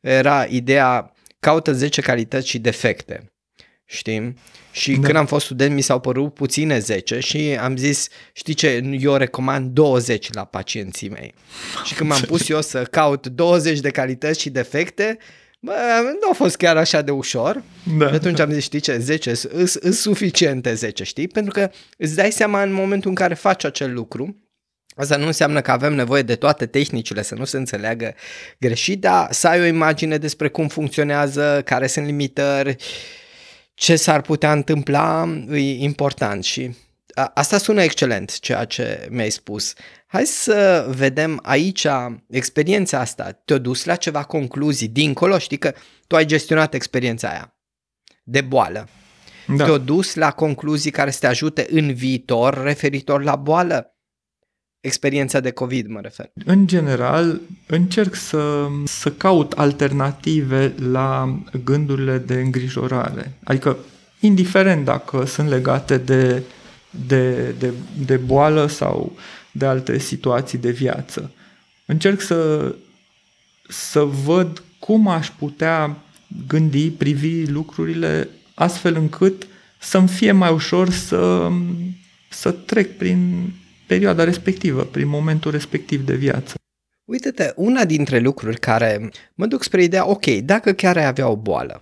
era 0.00 0.44
ideea 0.44 1.12
caută 1.40 1.72
10 1.72 2.00
calități 2.00 2.48
și 2.48 2.58
defecte. 2.58 3.32
Știi? 3.84 4.34
Și 4.70 4.92
da. 4.92 5.00
când 5.00 5.16
am 5.16 5.26
fost 5.26 5.44
student 5.44 5.74
mi 5.74 5.80
s-au 5.80 6.00
părut 6.00 6.34
puține 6.34 6.78
10 6.78 7.20
și 7.20 7.56
am 7.60 7.76
zis, 7.76 8.08
știi 8.32 8.54
ce, 8.54 8.96
eu 9.00 9.14
recomand 9.14 9.70
20 9.70 10.32
la 10.32 10.44
pacienții 10.44 11.08
mei. 11.08 11.34
Și 11.84 11.94
când 11.94 12.10
m-am 12.10 12.20
pus 12.20 12.48
eu 12.48 12.60
să 12.60 12.82
caut 12.82 13.26
20 13.26 13.80
de 13.80 13.90
calități 13.90 14.40
și 14.40 14.50
defecte, 14.50 15.18
Bă, 15.60 15.72
nu 16.20 16.28
a 16.30 16.34
fost 16.34 16.56
chiar 16.56 16.76
așa 16.76 17.02
de 17.02 17.10
ușor. 17.10 17.62
Da. 17.98 18.08
Și 18.08 18.14
atunci 18.14 18.40
am 18.40 18.50
zis, 18.50 18.62
știi 18.62 18.80
ce, 18.80 18.98
10, 18.98 19.34
sunt 19.34 19.94
suficiente 19.94 20.74
10, 20.74 21.04
știi? 21.04 21.28
Pentru 21.28 21.52
că 21.52 21.70
îți 21.96 22.14
dai 22.14 22.30
seama 22.30 22.62
în 22.62 22.72
momentul 22.72 23.08
în 23.08 23.16
care 23.16 23.34
faci 23.34 23.64
acel 23.64 23.92
lucru, 23.92 24.42
Asta 24.98 25.16
nu 25.16 25.26
înseamnă 25.26 25.60
că 25.60 25.70
avem 25.70 25.94
nevoie 25.94 26.22
de 26.22 26.34
toate 26.34 26.66
tehnicile 26.66 27.22
să 27.22 27.34
nu 27.34 27.44
se 27.44 27.56
înțeleagă 27.56 28.14
greșit, 28.58 29.00
dar 29.00 29.32
să 29.32 29.48
ai 29.48 29.60
o 29.60 29.64
imagine 29.64 30.18
despre 30.18 30.48
cum 30.48 30.68
funcționează, 30.68 31.62
care 31.64 31.86
sunt 31.86 32.06
limitări, 32.06 32.76
ce 33.74 33.96
s-ar 33.96 34.20
putea 34.20 34.52
întâmpla, 34.52 35.28
e 35.50 35.82
important 35.82 36.44
și 36.44 36.70
asta 37.34 37.58
sună 37.58 37.82
excelent 37.82 38.38
ceea 38.38 38.64
ce 38.64 39.06
mi-ai 39.10 39.30
spus. 39.30 39.72
Hai 40.10 40.24
să 40.24 40.86
vedem 40.96 41.40
aici 41.42 41.86
experiența 42.28 43.00
asta. 43.00 43.42
Te-a 43.44 43.58
dus 43.58 43.84
la 43.84 43.94
ceva 43.94 44.22
concluzii 44.22 44.88
dincolo? 44.88 45.38
Știi 45.38 45.58
că 45.58 45.72
tu 46.06 46.16
ai 46.16 46.24
gestionat 46.24 46.74
experiența 46.74 47.28
aia 47.28 47.54
de 48.22 48.40
boală. 48.40 48.88
Da. 49.56 49.64
Te-a 49.64 49.76
dus 49.76 50.14
la 50.14 50.30
concluzii 50.30 50.90
care 50.90 51.10
să 51.10 51.18
te 51.18 51.26
ajute 51.26 51.66
în 51.70 51.94
viitor 51.94 52.62
referitor 52.62 53.22
la 53.22 53.36
boală? 53.36 53.92
Experiența 54.80 55.40
de 55.40 55.50
COVID, 55.50 55.86
mă 55.86 56.00
refer. 56.00 56.30
În 56.44 56.66
general, 56.66 57.40
încerc 57.66 58.14
să, 58.14 58.66
să 58.84 59.12
caut 59.12 59.52
alternative 59.52 60.74
la 60.90 61.38
gândurile 61.64 62.18
de 62.18 62.34
îngrijorare. 62.34 63.32
Adică, 63.44 63.76
indiferent 64.20 64.84
dacă 64.84 65.24
sunt 65.24 65.48
legate 65.48 65.98
de, 65.98 66.42
de, 67.06 67.50
de, 67.50 67.72
de 68.06 68.16
boală 68.16 68.66
sau 68.66 69.12
uh, 69.14 69.20
de 69.58 69.66
alte 69.66 69.98
situații 69.98 70.58
de 70.58 70.70
viață. 70.70 71.30
Încerc 71.86 72.20
să, 72.20 72.74
să 73.68 74.00
văd 74.00 74.62
cum 74.78 75.08
aș 75.08 75.30
putea 75.30 75.96
gândi, 76.46 76.90
privi 76.90 77.46
lucrurile 77.46 78.28
astfel 78.54 78.94
încât 78.94 79.46
să-mi 79.80 80.08
fie 80.08 80.32
mai 80.32 80.52
ușor 80.52 80.90
să, 80.90 81.50
să 82.30 82.50
trec 82.50 82.96
prin 82.96 83.50
perioada 83.86 84.24
respectivă, 84.24 84.84
prin 84.84 85.08
momentul 85.08 85.50
respectiv 85.50 86.04
de 86.04 86.14
viață. 86.14 86.54
Uite-te, 87.04 87.52
una 87.56 87.84
dintre 87.84 88.18
lucruri 88.18 88.60
care 88.60 89.10
mă 89.34 89.46
duc 89.46 89.62
spre 89.62 89.82
ideea, 89.82 90.08
ok, 90.08 90.26
dacă 90.26 90.72
chiar 90.72 90.96
ai 90.96 91.06
avea 91.06 91.28
o 91.28 91.36
boală, 91.36 91.80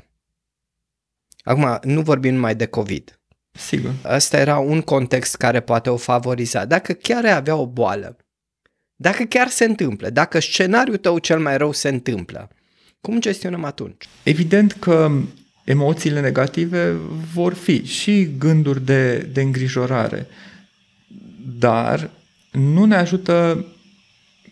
acum 1.42 1.78
nu 1.83 2.00
vorbim 2.00 2.35
numai 2.35 2.54
de 2.54 2.66
COVID, 2.66 3.21
Sigur. 3.56 3.90
Asta 4.02 4.38
era 4.38 4.58
un 4.58 4.80
context 4.80 5.36
care 5.36 5.60
poate 5.60 5.90
o 5.90 5.96
favoriza. 5.96 6.64
Dacă 6.64 6.92
chiar 6.92 7.25
ai 7.25 7.34
avea 7.34 7.56
o 7.56 7.66
boală, 7.66 8.16
dacă 8.96 9.22
chiar 9.22 9.48
se 9.48 9.64
întâmplă, 9.64 10.10
dacă 10.10 10.40
scenariul 10.40 10.96
tău 10.96 11.18
cel 11.18 11.38
mai 11.38 11.56
rău 11.56 11.72
se 11.72 11.88
întâmplă, 11.88 12.50
cum 13.00 13.20
gestionăm 13.20 13.64
atunci? 13.64 14.08
Evident 14.22 14.72
că 14.72 15.10
emoțiile 15.64 16.20
negative 16.20 16.96
vor 17.32 17.54
fi 17.54 17.84
și 17.84 18.28
gânduri 18.38 18.84
de, 18.84 19.18
de 19.18 19.40
îngrijorare, 19.40 20.26
dar 21.58 22.10
nu 22.52 22.84
ne 22.84 22.96
ajută 22.96 23.66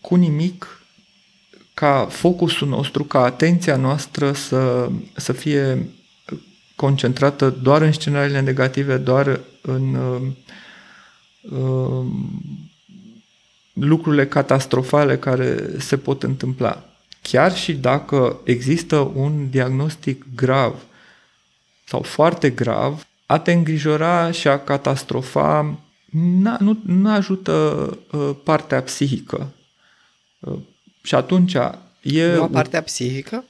cu 0.00 0.14
nimic 0.14 0.84
ca 1.74 2.06
focusul 2.10 2.68
nostru, 2.68 3.04
ca 3.04 3.24
atenția 3.24 3.76
noastră 3.76 4.32
să, 4.32 4.90
să 5.16 5.32
fie 5.32 5.88
concentrată 6.76 7.50
doar 7.50 7.82
în 7.82 7.92
scenariile 7.92 8.40
negative, 8.40 8.96
doar 8.96 9.40
în 9.60 9.94
uh, 9.94 10.22
uh, 11.58 12.06
lucrurile 13.72 14.26
catastrofale 14.26 15.18
care 15.18 15.78
se 15.78 15.96
pot 15.96 16.22
întâmpla. 16.22 16.84
Chiar 17.22 17.56
și 17.56 17.74
dacă 17.74 18.40
există 18.44 18.96
un 18.96 19.50
diagnostic 19.50 20.24
grav 20.34 20.74
sau 21.84 22.02
foarte 22.02 22.50
grav, 22.50 23.06
a 23.26 23.38
te 23.38 23.52
îngrijora 23.52 24.30
și 24.30 24.48
a 24.48 24.58
catastrofa 24.58 25.78
nu, 26.58 26.78
nu 26.84 27.10
ajută 27.10 27.52
uh, 28.12 28.30
partea 28.42 28.82
psihică. 28.82 29.52
Uh, 30.38 30.58
și 31.02 31.14
atunci 31.14 31.54
e... 32.02 32.34
Nu 32.34 32.48
partea 32.48 32.82
psihică? 32.82 33.44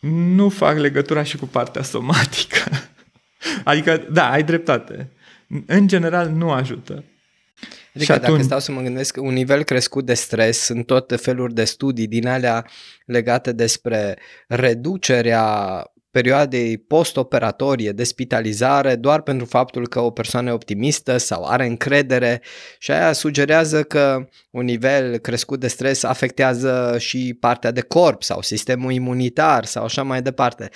Nu 0.00 0.48
fac 0.48 0.78
legătura 0.78 1.22
și 1.22 1.36
cu 1.36 1.46
partea 1.46 1.82
somatică. 1.82 2.70
Adică, 3.64 4.06
da, 4.10 4.30
ai 4.30 4.42
dreptate. 4.42 5.10
În 5.66 5.88
general, 5.88 6.28
nu 6.28 6.50
ajută. 6.50 7.04
Adică 7.94 8.04
și 8.04 8.10
atunci... 8.12 8.30
dacă 8.30 8.42
stau 8.42 8.58
să 8.60 8.72
mă 8.72 8.80
gândesc, 8.80 9.16
un 9.16 9.32
nivel 9.32 9.62
crescut 9.62 10.04
de 10.04 10.14
stres, 10.14 10.58
sunt 10.58 10.86
tot 10.86 11.20
feluri 11.20 11.54
de 11.54 11.64
studii 11.64 12.06
din 12.06 12.26
alea 12.26 12.66
legate 13.04 13.52
despre 13.52 14.18
reducerea 14.48 15.82
perioadei 16.18 16.78
post-operatorie 16.78 17.92
de 17.92 18.04
spitalizare 18.04 18.96
doar 18.96 19.22
pentru 19.22 19.46
faptul 19.46 19.88
că 19.88 20.00
o 20.00 20.10
persoană 20.10 20.48
e 20.48 20.52
optimistă 20.52 21.16
sau 21.16 21.44
are 21.44 21.66
încredere 21.66 22.42
și 22.78 22.90
aia 22.90 23.12
sugerează 23.12 23.82
că 23.82 24.28
un 24.50 24.64
nivel 24.64 25.18
crescut 25.18 25.60
de 25.60 25.68
stres 25.68 26.02
afectează 26.02 26.96
și 26.98 27.36
partea 27.40 27.70
de 27.70 27.80
corp 27.80 28.22
sau 28.22 28.42
sistemul 28.42 28.92
imunitar 28.92 29.64
sau 29.64 29.84
așa 29.84 30.02
mai 30.02 30.22
departe. 30.22 30.70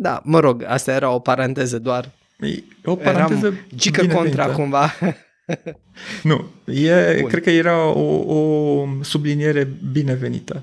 Da, 0.00 0.20
mă 0.24 0.40
rog, 0.40 0.64
asta 0.66 0.92
era 0.92 1.10
o 1.10 1.18
paranteză 1.18 1.78
doar. 1.78 2.10
E 2.40 2.62
o 2.84 2.96
paranteză 2.96 3.46
Eram 3.46 3.66
gică 3.74 4.06
contra 4.06 4.46
cumva. 4.46 4.94
nu, 6.22 6.50
e, 6.64 7.22
cred 7.28 7.42
că 7.42 7.50
era 7.50 7.86
o, 7.86 8.34
o 8.34 8.86
subliniere 9.00 9.68
binevenită. 9.92 10.62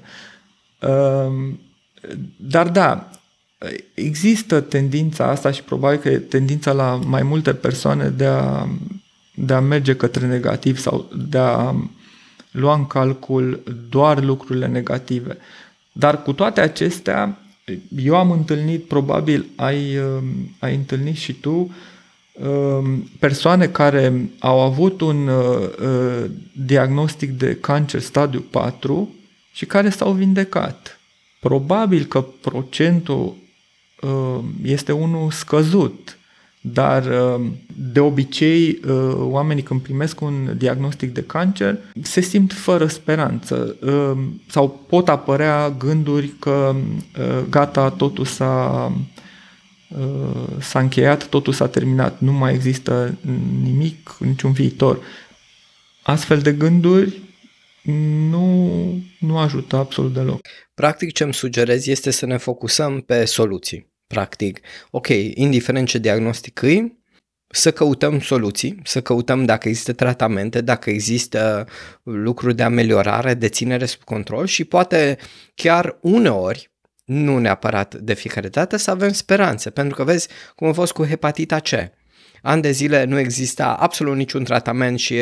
Uh, 0.82 1.54
dar 2.38 2.70
da, 2.70 3.10
există 3.94 4.60
tendința 4.60 5.26
asta 5.26 5.52
și 5.52 5.64
probabil 5.64 5.98
că 5.98 6.10
e 6.10 6.18
tendința 6.18 6.72
la 6.72 6.96
mai 7.06 7.24
multe 7.24 7.54
persoane 7.54 8.10
de 8.10 8.26
a, 8.26 8.68
de 9.36 9.54
a 9.54 9.60
merge 9.60 9.96
către 9.96 10.28
negativ 10.28 10.78
sau 10.78 11.12
de 11.30 11.38
a 11.38 11.76
lua 12.52 12.76
în 12.76 12.86
calcul 12.86 13.64
doar 13.90 14.24
lucrurile 14.24 14.68
negative. 14.68 15.38
Dar 15.92 16.22
cu 16.22 16.34
toate 16.34 16.62
acestea, 16.62 17.38
eu 17.98 18.16
am 18.16 18.32
întâlnit, 18.32 18.84
probabil 18.84 19.46
ai, 19.56 19.98
ai 20.60 20.76
întâlnit 20.76 21.16
și 21.16 21.34
tu, 21.34 21.76
persoane 23.20 23.68
care 23.68 24.30
au 24.40 24.60
avut 24.60 25.02
un 25.02 25.28
uh, 25.28 26.30
diagnostic 26.66 27.32
de 27.32 27.56
cancer 27.56 28.00
stadiu 28.02 28.40
4 28.40 29.16
și 29.54 29.66
care 29.66 29.90
s-au 29.90 30.12
vindecat. 30.12 31.00
Probabil 31.40 32.04
că 32.04 32.22
procentul 32.22 33.26
uh, 33.26 33.34
este 34.64 34.92
unul 34.92 35.32
scăzut, 35.32 36.18
dar 36.62 37.06
uh, 37.06 37.46
de 37.76 38.00
obicei 38.00 38.80
uh, 38.86 39.14
oamenii 39.16 39.64
când 39.64 39.82
primesc 39.82 40.22
un 40.22 40.56
diagnostic 40.58 41.14
de 41.14 41.24
cancer 41.24 41.78
se 42.02 42.22
simt 42.22 42.54
fără 42.54 42.88
speranță 42.88 43.76
sau 44.50 44.80
pot 44.88 45.10
apărea 45.10 45.70
gânduri 45.70 46.28
că 46.40 46.76
gata, 47.50 47.90
totul 47.90 48.26
s-a, 48.26 48.92
s-a 50.60 50.80
încheiat, 50.80 51.28
totul 51.28 51.54
s-a 51.54 51.68
terminat, 51.68 52.20
nu 52.20 52.32
mai 52.32 52.54
există 52.54 53.18
nimic, 53.64 54.16
niciun 54.20 54.52
viitor. 54.52 55.00
Astfel 56.02 56.40
de 56.40 56.52
gânduri 56.52 57.22
nu, 58.30 58.78
nu 59.20 59.38
ajută 59.38 59.76
absolut 59.76 60.14
deloc. 60.14 60.40
Practic 60.74 61.14
ce 61.14 61.24
îmi 61.24 61.34
sugerez 61.34 61.88
este 61.88 62.12
să 62.12 62.26
ne 62.26 62.38
focusăm 62.38 63.02
pe 63.02 63.26
soluții. 63.26 63.91
Practic, 64.12 64.60
ok, 64.92 65.08
indiferent 65.34 65.88
ce 65.88 65.98
diagnostic 65.98 66.62
îi, 66.62 67.00
să 67.48 67.72
căutăm 67.72 68.20
soluții, 68.20 68.80
să 68.84 69.02
căutăm 69.02 69.46
dacă 69.46 69.68
există 69.68 69.94
tratamente, 69.94 70.62
dacă 70.62 70.90
există 70.90 71.68
lucruri 72.04 72.56
de 72.56 72.64
ameliorare, 72.64 73.34
de 73.34 73.50
ținere 73.50 73.86
sub 73.86 74.04
control 74.04 74.46
și 74.46 74.64
poate 74.64 75.18
chiar 75.56 75.98
uneori, 76.02 76.72
nu 77.06 77.38
neapărat 77.38 77.96
de 77.96 78.14
fiecare 78.14 78.48
dată, 78.48 78.78
să 78.78 78.92
avem 78.92 79.12
speranțe. 79.12 79.70
Pentru 79.70 79.96
că 79.96 80.04
vezi 80.04 80.28
cum 80.56 80.68
a 80.68 80.74
fost 80.74 80.92
cu 80.92 81.06
hepatita 81.06 81.60
C 81.60 81.70
ani 82.42 82.62
de 82.62 82.72
zile 82.72 83.04
nu 83.04 83.20
exista 83.20 83.74
absolut 83.74 84.16
niciun 84.16 84.44
tratament 84.44 85.00
și 85.00 85.20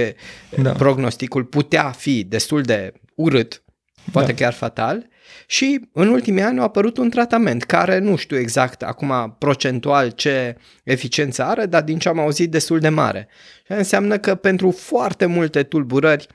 da. 0.61 0.71
prognosticul 0.71 1.43
putea 1.43 1.91
fi 1.91 2.23
destul 2.23 2.61
de 2.61 2.93
urât, 3.15 3.63
poate 4.11 4.31
da. 4.31 4.37
chiar 4.37 4.53
fatal. 4.53 5.07
Și 5.45 5.89
în 5.91 6.07
ultimii 6.07 6.43
ani 6.43 6.59
a 6.59 6.61
apărut 6.61 6.97
un 6.97 7.09
tratament 7.09 7.63
care 7.63 7.97
nu 7.97 8.15
știu 8.15 8.37
exact 8.37 8.83
acum 8.83 9.35
procentual 9.37 10.09
ce 10.09 10.57
eficiență 10.83 11.43
are, 11.43 11.65
dar 11.65 11.81
din 11.81 11.99
ce 11.99 12.09
am 12.09 12.19
auzit 12.19 12.51
destul 12.51 12.79
de 12.79 12.89
mare. 12.89 13.27
Și 13.65 13.71
înseamnă 13.71 14.17
că 14.17 14.35
pentru 14.35 14.71
foarte 14.71 15.25
multe 15.25 15.63
tulburări 15.63 16.27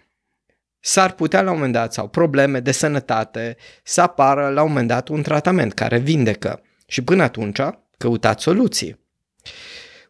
s-ar 0.81 1.13
putea 1.13 1.43
la 1.43 1.51
un 1.51 1.57
moment 1.57 1.73
dat 1.73 1.93
sau 1.93 2.09
probleme 2.09 2.61
de 2.61 2.73
sănătate 2.73 3.57
să 3.83 4.01
apară 4.01 4.49
la 4.49 4.63
un 4.63 4.69
moment 4.69 4.89
dat 4.89 5.09
un 5.09 5.23
tratament 5.23 5.73
care 5.73 5.99
vindecă. 5.99 6.63
Și 6.87 7.03
până 7.03 7.23
atunci 7.23 7.61
căutați 7.97 8.43
soluții. 8.43 9.03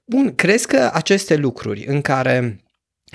Bun, 0.04 0.34
crezi 0.34 0.66
că 0.66 0.90
aceste 0.92 1.36
lucruri 1.36 1.84
în 1.86 2.00
care 2.00 2.60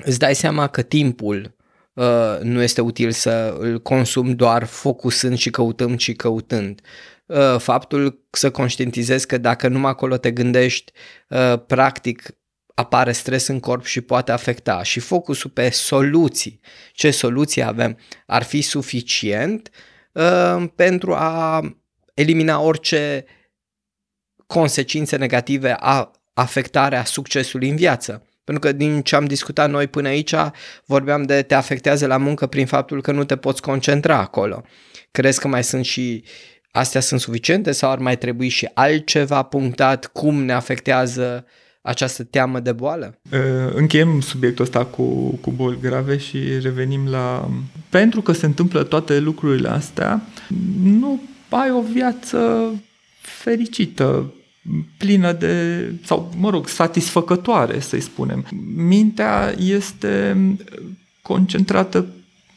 îți 0.04 0.20
dai 0.20 0.36
seama 0.36 0.68
că 0.68 0.82
timpul 0.82 1.56
uh, 1.94 2.38
nu 2.42 2.62
este 2.62 2.82
util 2.82 3.12
să 3.12 3.56
îl 3.60 3.82
consum 3.82 4.36
doar 4.36 4.64
focusând 4.64 5.38
și 5.38 5.50
căutând 5.50 6.00
și 6.00 6.14
căutând, 6.14 6.82
uh, 7.26 7.56
faptul 7.58 8.26
să 8.30 8.52
conștientizezi 8.52 9.28
că 9.28 9.38
dacă 9.38 9.68
numai 9.68 9.92
acolo 9.92 10.18
te 10.18 10.32
gândești, 10.32 10.92
uh, 11.30 11.54
practic 11.68 12.34
apare 12.80 13.12
stres 13.12 13.48
în 13.48 13.60
corp 13.60 13.86
și 13.86 14.02
poate 14.02 14.32
afecta. 14.32 14.84
Și 14.84 15.00
focusul 15.00 15.50
pe 15.50 15.70
soluții, 15.70 16.60
ce 16.94 17.12
soluții 17.12 17.64
avem, 17.64 17.98
ar 18.26 18.44
fi 18.44 18.62
suficient 18.62 19.70
uh, 20.12 20.66
pentru 20.76 21.14
a 21.14 21.62
elimina 22.14 22.60
orice 22.60 23.26
consecințe 24.48 25.16
negative 25.16 25.76
a 25.80 26.12
afectarea 26.34 27.04
succesului 27.04 27.70
în 27.70 27.76
viață. 27.76 28.29
Pentru 28.50 28.70
că 28.70 28.76
din 28.76 29.02
ce 29.02 29.16
am 29.16 29.26
discutat 29.26 29.70
noi 29.70 29.88
până 29.88 30.08
aici, 30.08 30.34
vorbeam 30.86 31.24
de 31.24 31.42
te 31.42 31.54
afectează 31.56 32.06
la 32.06 32.18
muncă 32.18 32.48
prin 32.48 32.66
faptul 32.66 33.02
că 33.02 33.12
nu 33.12 33.24
te 33.24 33.36
poți 33.36 33.62
concentra 33.62 34.18
acolo. 34.18 34.64
Crezi 35.12 35.40
că 35.40 35.48
mai 35.48 35.64
sunt 35.64 35.86
și 35.86 36.24
astea 36.72 37.02
sunt 37.02 37.20
suficiente 37.20 37.72
sau 37.72 37.92
ar 37.92 37.98
mai 37.98 38.18
trebui 38.18 38.48
și 38.48 38.70
altceva 38.74 39.44
punctat 39.44 40.06
cum 40.06 40.44
ne 40.44 40.54
afectează 40.54 41.46
această 41.82 42.24
teamă 42.24 42.60
de 42.60 42.72
boală? 42.72 43.20
Încheiem 43.74 44.22
subiectul 44.22 44.66
ăsta 44.66 44.86
cu, 44.86 45.36
cu 45.42 45.52
boli 45.52 45.80
grave 45.82 46.18
și 46.18 46.38
revenim 46.62 47.08
la... 47.10 47.50
Pentru 47.90 48.22
că 48.22 48.32
se 48.32 48.46
întâmplă 48.46 48.84
toate 48.84 49.20
lucrurile 49.20 49.70
astea, 49.70 50.22
nu 50.84 51.22
ai 51.50 51.72
o 51.72 51.82
viață 51.82 52.72
fericită, 53.22 54.34
plină 54.98 55.32
de, 55.32 55.84
sau 56.06 56.34
mă 56.38 56.50
rog, 56.50 56.68
satisfăcătoare, 56.68 57.80
să-i 57.80 58.02
spunem. 58.02 58.46
Mintea 58.76 59.54
este 59.58 60.38
concentrată, 61.22 62.06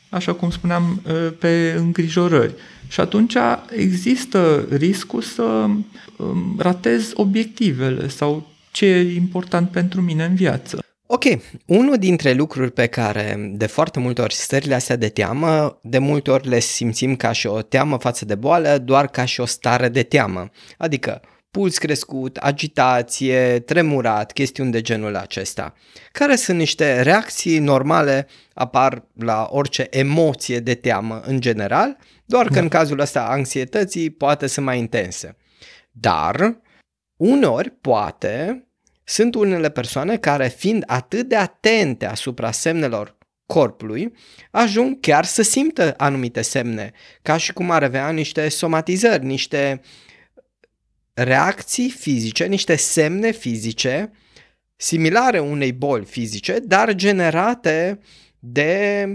așa 0.09 0.33
cum 0.33 0.51
spuneam, 0.51 1.03
pe 1.39 1.75
îngrijorări. 1.79 2.55
Și 2.89 3.01
atunci 3.01 3.35
există 3.77 4.67
riscul 4.71 5.23
să 5.23 5.43
um, 5.43 6.57
ratez 6.59 7.11
obiectivele 7.15 8.09
sau 8.09 8.51
ce 8.71 8.87
e 8.87 9.15
important 9.15 9.71
pentru 9.71 10.01
mine 10.01 10.25
în 10.25 10.35
viață. 10.35 10.85
Ok, 11.07 11.25
unul 11.67 11.97
dintre 11.99 12.33
lucruri 12.33 12.71
pe 12.71 12.87
care 12.87 13.53
de 13.55 13.67
foarte 13.67 13.99
multe 13.99 14.23
ori 14.23 14.35
stările 14.35 14.75
astea 14.75 14.97
de 14.97 15.09
teamă, 15.09 15.79
de 15.83 15.99
multe 15.99 16.31
ori 16.31 16.49
le 16.49 16.59
simțim 16.59 17.17
ca 17.17 17.33
și 17.33 17.47
o 17.47 17.63
teamă 17.63 17.97
față 17.97 18.25
de 18.25 18.35
boală, 18.35 18.79
doar 18.85 19.07
ca 19.07 19.25
și 19.25 19.41
o 19.41 19.47
stare 19.47 19.89
de 19.89 20.03
teamă. 20.03 20.51
Adică 20.79 21.21
puls 21.53 21.79
crescut, 21.79 22.37
agitație, 22.37 23.59
tremurat, 23.59 24.33
chestiuni 24.33 24.71
de 24.71 24.81
genul 24.81 25.17
acesta, 25.17 25.75
care 26.13 26.37
sunt 26.37 26.59
niște 26.59 27.03
reacții 27.03 27.59
normale, 27.59 28.27
apar 28.55 29.05
la 29.19 29.49
orice 29.51 29.87
emoție 29.91 30.61
de 30.61 30.75
teamă 30.75 31.21
în 31.25 31.41
general, 31.41 31.97
doar 32.25 32.47
că 32.47 32.55
da. 32.55 32.61
în 32.61 32.69
cazul 32.69 32.99
ăsta 32.99 33.27
anxietății 33.27 34.11
poate 34.11 34.47
să 34.47 34.61
mai 34.61 34.79
intense. 34.79 35.37
Dar, 35.91 36.61
uneori, 37.17 37.71
poate, 37.71 38.67
sunt 39.05 39.35
unele 39.35 39.71
persoane 39.71 40.17
care, 40.17 40.49
fiind 40.49 40.83
atât 40.87 41.29
de 41.29 41.37
atente 41.37 42.07
asupra 42.07 42.51
semnelor 42.51 43.17
corpului, 43.47 44.13
ajung 44.51 45.01
chiar 45.01 45.25
să 45.25 45.43
simtă 45.43 45.95
anumite 45.97 46.43
semne, 46.43 46.93
ca 47.23 47.37
și 47.37 47.53
cum 47.53 47.71
ar 47.71 47.83
avea 47.83 48.11
niște 48.11 48.49
somatizări, 48.49 49.25
niște 49.25 49.81
reacții 51.15 51.91
fizice, 51.91 52.45
niște 52.47 52.77
semne 52.77 53.31
fizice 53.31 54.11
similare 54.77 55.39
unei 55.39 55.73
boli 55.73 56.05
fizice, 56.05 56.59
dar 56.59 56.95
generate 56.95 57.99
de 58.39 59.07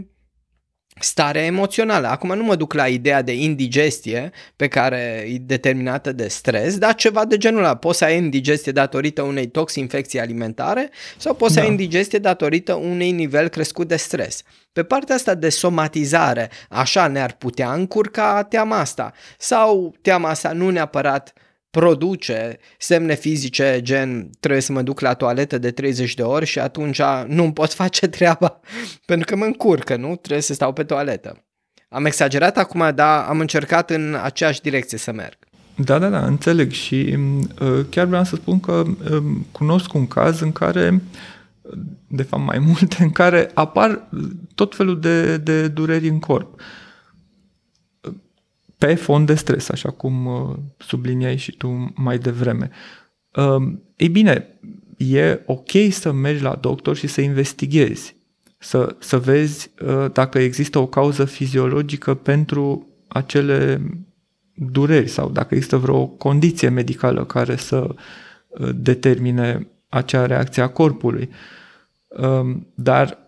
starea 1.00 1.44
emoțională. 1.44 2.08
Acum 2.08 2.36
nu 2.36 2.44
mă 2.44 2.56
duc 2.56 2.74
la 2.74 2.88
ideea 2.88 3.22
de 3.22 3.34
indigestie 3.34 4.32
pe 4.56 4.68
care 4.68 5.26
e 5.28 5.38
determinată 5.38 6.12
de 6.12 6.28
stres, 6.28 6.78
dar 6.78 6.96
ceva 6.96 7.26
de 7.26 7.38
genul 7.38 7.60
ăla. 7.60 7.76
Poți 7.76 7.98
să 7.98 8.04
ai 8.04 8.18
indigestie 8.18 8.72
datorită 8.72 9.22
unei 9.22 9.48
toxinfecții 9.48 10.20
alimentare 10.20 10.90
sau 11.18 11.34
poți 11.34 11.54
da. 11.54 11.60
să 11.60 11.60
ai 11.60 11.76
da. 11.76 11.82
indigestie 11.82 12.20
datorită 12.20 12.74
unui 12.74 13.12
nivel 13.12 13.48
crescut 13.48 13.88
de 13.88 13.96
stres. 13.96 14.42
Pe 14.72 14.84
partea 14.84 15.16
asta 15.16 15.34
de 15.34 15.50
somatizare, 15.50 16.50
așa 16.70 17.08
ne-ar 17.08 17.32
putea 17.32 17.74
încurca 17.74 18.44
teama 18.44 18.80
asta. 18.80 19.14
Sau 19.38 19.96
teama 20.02 20.30
asta 20.30 20.52
nu 20.52 20.70
neapărat 20.70 21.34
uh, 21.36 21.42
produce 21.80 22.58
semne 22.78 23.16
fizice 23.16 23.80
gen 23.82 24.30
trebuie 24.40 24.62
să 24.62 24.72
mă 24.72 24.82
duc 24.82 25.00
la 25.00 25.14
toaletă 25.14 25.58
de 25.58 25.72
30 25.72 26.14
de 26.14 26.22
ori 26.22 26.46
și 26.46 26.60
atunci 26.60 27.02
nu 27.28 27.52
pot 27.52 27.74
face 27.74 28.08
treaba 28.18 28.60
pentru 29.06 29.26
că 29.26 29.36
mă 29.36 29.46
încurcă, 29.46 29.96
nu? 29.96 30.16
Trebuie 30.16 30.42
să 30.42 30.54
stau 30.54 30.74
pe 30.74 30.84
toaletă. 30.84 31.44
Am 31.90 32.06
exagerat 32.06 32.58
acum, 32.58 32.92
dar 32.96 33.26
am 33.28 33.40
încercat 33.40 33.90
în 33.90 34.18
aceeași 34.24 34.62
direcție 34.62 34.98
să 34.98 35.12
merg. 35.12 35.38
Da, 35.76 36.00
da, 36.00 36.10
da, 36.10 36.26
înțeleg 36.26 36.72
și 36.72 37.18
uh, 37.62 37.86
chiar 37.90 38.06
vreau 38.06 38.24
să 38.24 38.36
spun 38.36 38.60
că 38.60 38.84
uh, 39.12 39.24
cunosc 39.52 39.94
un 39.94 40.08
caz 40.08 40.42
în 40.42 40.52
care, 40.52 41.02
de 42.08 42.24
fapt 42.24 42.44
mai 42.44 42.60
multe, 42.68 42.96
în 43.00 43.12
care 43.12 43.52
apar 43.54 44.08
tot 44.56 44.76
felul 44.76 45.00
de, 45.00 45.38
de 45.38 45.68
dureri 45.68 46.08
în 46.08 46.20
corp. 46.20 46.62
Pe 48.78 48.96
fond 48.96 49.26
de 49.26 49.36
stres, 49.36 49.70
așa 49.70 49.90
cum 49.90 50.26
uh, 50.26 50.56
subliniai 50.78 51.38
și 51.38 51.52
tu 51.52 51.94
mai 51.96 52.18
devreme. 52.18 52.70
Uh, 53.36 53.74
ei 53.96 54.10
bine, 54.10 54.60
e 54.98 55.42
ok 55.46 55.70
să 55.90 56.12
mergi 56.12 56.44
la 56.44 56.56
doctor 56.56 56.96
și 56.96 57.08
să 57.08 57.22
investighezi, 57.22 58.16
să, 58.58 58.96
să 59.00 59.20
vezi 59.20 59.72
uh, 59.86 60.12
dacă 60.12 60.40
există 60.40 60.80
o 60.80 60.88
cauză 60.88 61.26
fiziologică 61.26 62.14
pentru 62.14 62.88
acele 63.08 63.82
dureri 64.54 65.08
sau 65.08 65.30
dacă 65.30 65.56
există 65.56 65.78
vreo 65.78 66.08
condiție 66.08 66.70
medicală 66.70 67.26
care 67.26 67.56
să 67.56 67.96
uh, 68.48 68.70
determine 68.76 69.68
acea 69.90 70.26
reacție 70.26 70.62
a 70.62 70.70
corpului. 70.70 71.30
Um, 72.08 72.68
dar 72.76 73.27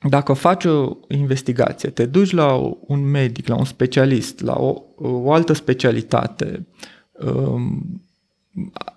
dacă 0.00 0.32
faci 0.32 0.64
o 0.64 0.96
investigație, 1.08 1.90
te 1.90 2.06
duci 2.06 2.30
la 2.30 2.52
un 2.80 3.10
medic, 3.10 3.46
la 3.46 3.56
un 3.56 3.64
specialist, 3.64 4.40
la 4.40 4.54
o, 4.54 4.82
o 4.96 5.32
altă 5.32 5.52
specialitate, 5.52 6.66
um, 7.12 8.02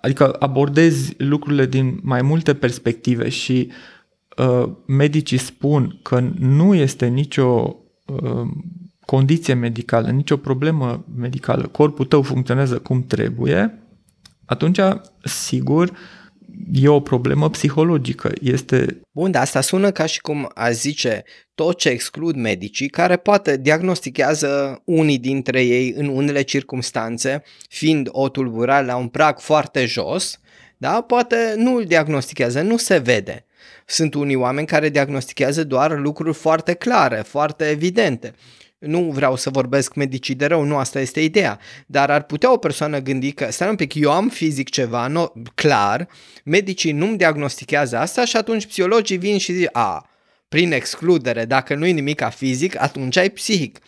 adică 0.00 0.36
abordezi 0.38 1.14
lucrurile 1.18 1.66
din 1.66 1.98
mai 2.02 2.22
multe 2.22 2.54
perspective 2.54 3.28
și 3.28 3.70
uh, 4.36 4.72
medicii 4.86 5.38
spun 5.38 5.98
că 6.02 6.20
nu 6.38 6.74
este 6.74 7.06
nicio 7.06 7.76
uh, 8.06 8.48
condiție 9.06 9.54
medicală, 9.54 10.10
nicio 10.10 10.36
problemă 10.36 11.04
medicală, 11.16 11.66
corpul 11.66 12.04
tău 12.04 12.22
funcționează 12.22 12.78
cum 12.78 13.02
trebuie, 13.02 13.82
atunci, 14.44 14.80
sigur, 15.22 15.92
e 16.72 16.88
o 16.88 17.00
problemă 17.00 17.50
psihologică. 17.50 18.32
Este... 18.40 19.00
Bun, 19.10 19.30
dar 19.30 19.42
asta 19.42 19.60
sună 19.60 19.90
ca 19.90 20.06
și 20.06 20.20
cum 20.20 20.50
a 20.54 20.70
zice 20.70 21.24
tot 21.54 21.78
ce 21.78 21.88
exclud 21.88 22.36
medicii, 22.36 22.88
care 22.88 23.16
poate 23.16 23.56
diagnostichează 23.56 24.82
unii 24.84 25.18
dintre 25.18 25.62
ei 25.62 25.92
în 25.96 26.08
unele 26.08 26.42
circunstanțe, 26.42 27.42
fiind 27.68 28.08
o 28.10 28.28
tulburare 28.28 28.86
la 28.86 28.96
un 28.96 29.08
prag 29.08 29.38
foarte 29.38 29.84
jos, 29.84 30.40
da? 30.76 31.00
poate 31.00 31.54
nu 31.56 31.74
îl 31.74 31.84
diagnostichează, 31.84 32.60
nu 32.60 32.76
se 32.76 32.98
vede. 32.98 33.44
Sunt 33.86 34.14
unii 34.14 34.34
oameni 34.34 34.66
care 34.66 34.88
diagnostichează 34.88 35.64
doar 35.64 35.98
lucruri 35.98 36.34
foarte 36.34 36.74
clare, 36.74 37.16
foarte 37.16 37.64
evidente 37.64 38.34
nu 38.82 39.10
vreau 39.10 39.36
să 39.36 39.50
vorbesc 39.50 39.94
medicii 39.94 40.34
de 40.34 40.46
rău, 40.46 40.62
nu 40.62 40.76
asta 40.76 41.00
este 41.00 41.20
ideea, 41.20 41.58
dar 41.86 42.10
ar 42.10 42.22
putea 42.22 42.52
o 42.52 42.56
persoană 42.56 42.98
gândi 42.98 43.32
că, 43.32 43.50
stai 43.50 43.68
un 43.68 43.76
pic, 43.76 43.94
eu 43.94 44.10
am 44.10 44.28
fizic 44.28 44.70
ceva, 44.70 45.06
no, 45.06 45.32
clar, 45.54 46.08
medicii 46.44 46.92
nu-mi 46.92 47.16
diagnostichează 47.16 47.98
asta 47.98 48.24
și 48.24 48.36
atunci 48.36 48.66
psihologii 48.66 49.16
vin 49.16 49.38
și 49.38 49.52
zic, 49.52 49.68
a, 49.72 50.10
prin 50.48 50.72
excludere, 50.72 51.44
dacă 51.44 51.74
nu 51.74 51.86
e 51.86 51.90
nimic 51.90 52.22
fizic, 52.30 52.82
atunci 52.82 53.16
ai 53.16 53.30
psihic. 53.30 53.78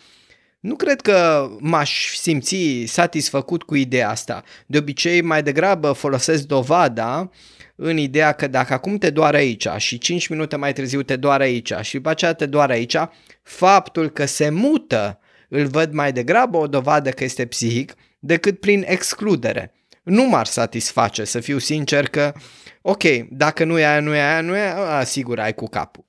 Nu 0.59 0.75
cred 0.75 1.01
că 1.01 1.49
m-aș 1.59 2.15
simți 2.15 2.83
satisfăcut 2.85 3.63
cu 3.63 3.75
ideea 3.75 4.09
asta. 4.09 4.43
De 4.65 4.77
obicei, 4.77 5.21
mai 5.21 5.43
degrabă 5.43 5.91
folosesc 5.91 6.43
dovada 6.43 7.29
în 7.75 7.97
ideea 7.97 8.31
că 8.31 8.47
dacă 8.47 8.73
acum 8.73 8.97
te 8.97 9.09
doare 9.09 9.37
aici 9.37 9.67
și 9.77 9.97
5 9.97 10.27
minute 10.27 10.55
mai 10.55 10.73
târziu 10.73 11.01
te 11.01 11.15
doare 11.15 11.43
aici 11.43 11.73
și 11.81 11.95
după 11.95 12.09
aceea 12.09 12.33
te 12.33 12.45
doare 12.45 12.73
aici, 12.73 12.95
faptul 13.41 14.09
că 14.09 14.25
se 14.25 14.49
mută 14.49 15.19
îl 15.49 15.65
văd 15.65 15.93
mai 15.93 16.11
degrabă 16.11 16.57
o 16.57 16.67
dovadă 16.67 17.09
că 17.09 17.23
este 17.23 17.45
psihic 17.45 17.93
decât 18.19 18.59
prin 18.59 18.83
excludere. 18.87 19.73
Nu 20.03 20.27
m-ar 20.27 20.45
satisface 20.45 21.23
să 21.23 21.39
fiu 21.39 21.57
sincer 21.57 22.07
că, 22.07 22.33
ok, 22.81 23.03
dacă 23.29 23.63
nu 23.63 23.79
e 23.79 23.85
aia, 23.85 23.99
nu 23.99 24.15
e 24.15 24.21
aia, 24.21 24.41
nu 24.41 24.55
e 24.55 24.59
aia, 24.59 25.03
sigur 25.03 25.39
ai 25.39 25.53
cu 25.53 25.65
capul. 25.65 26.05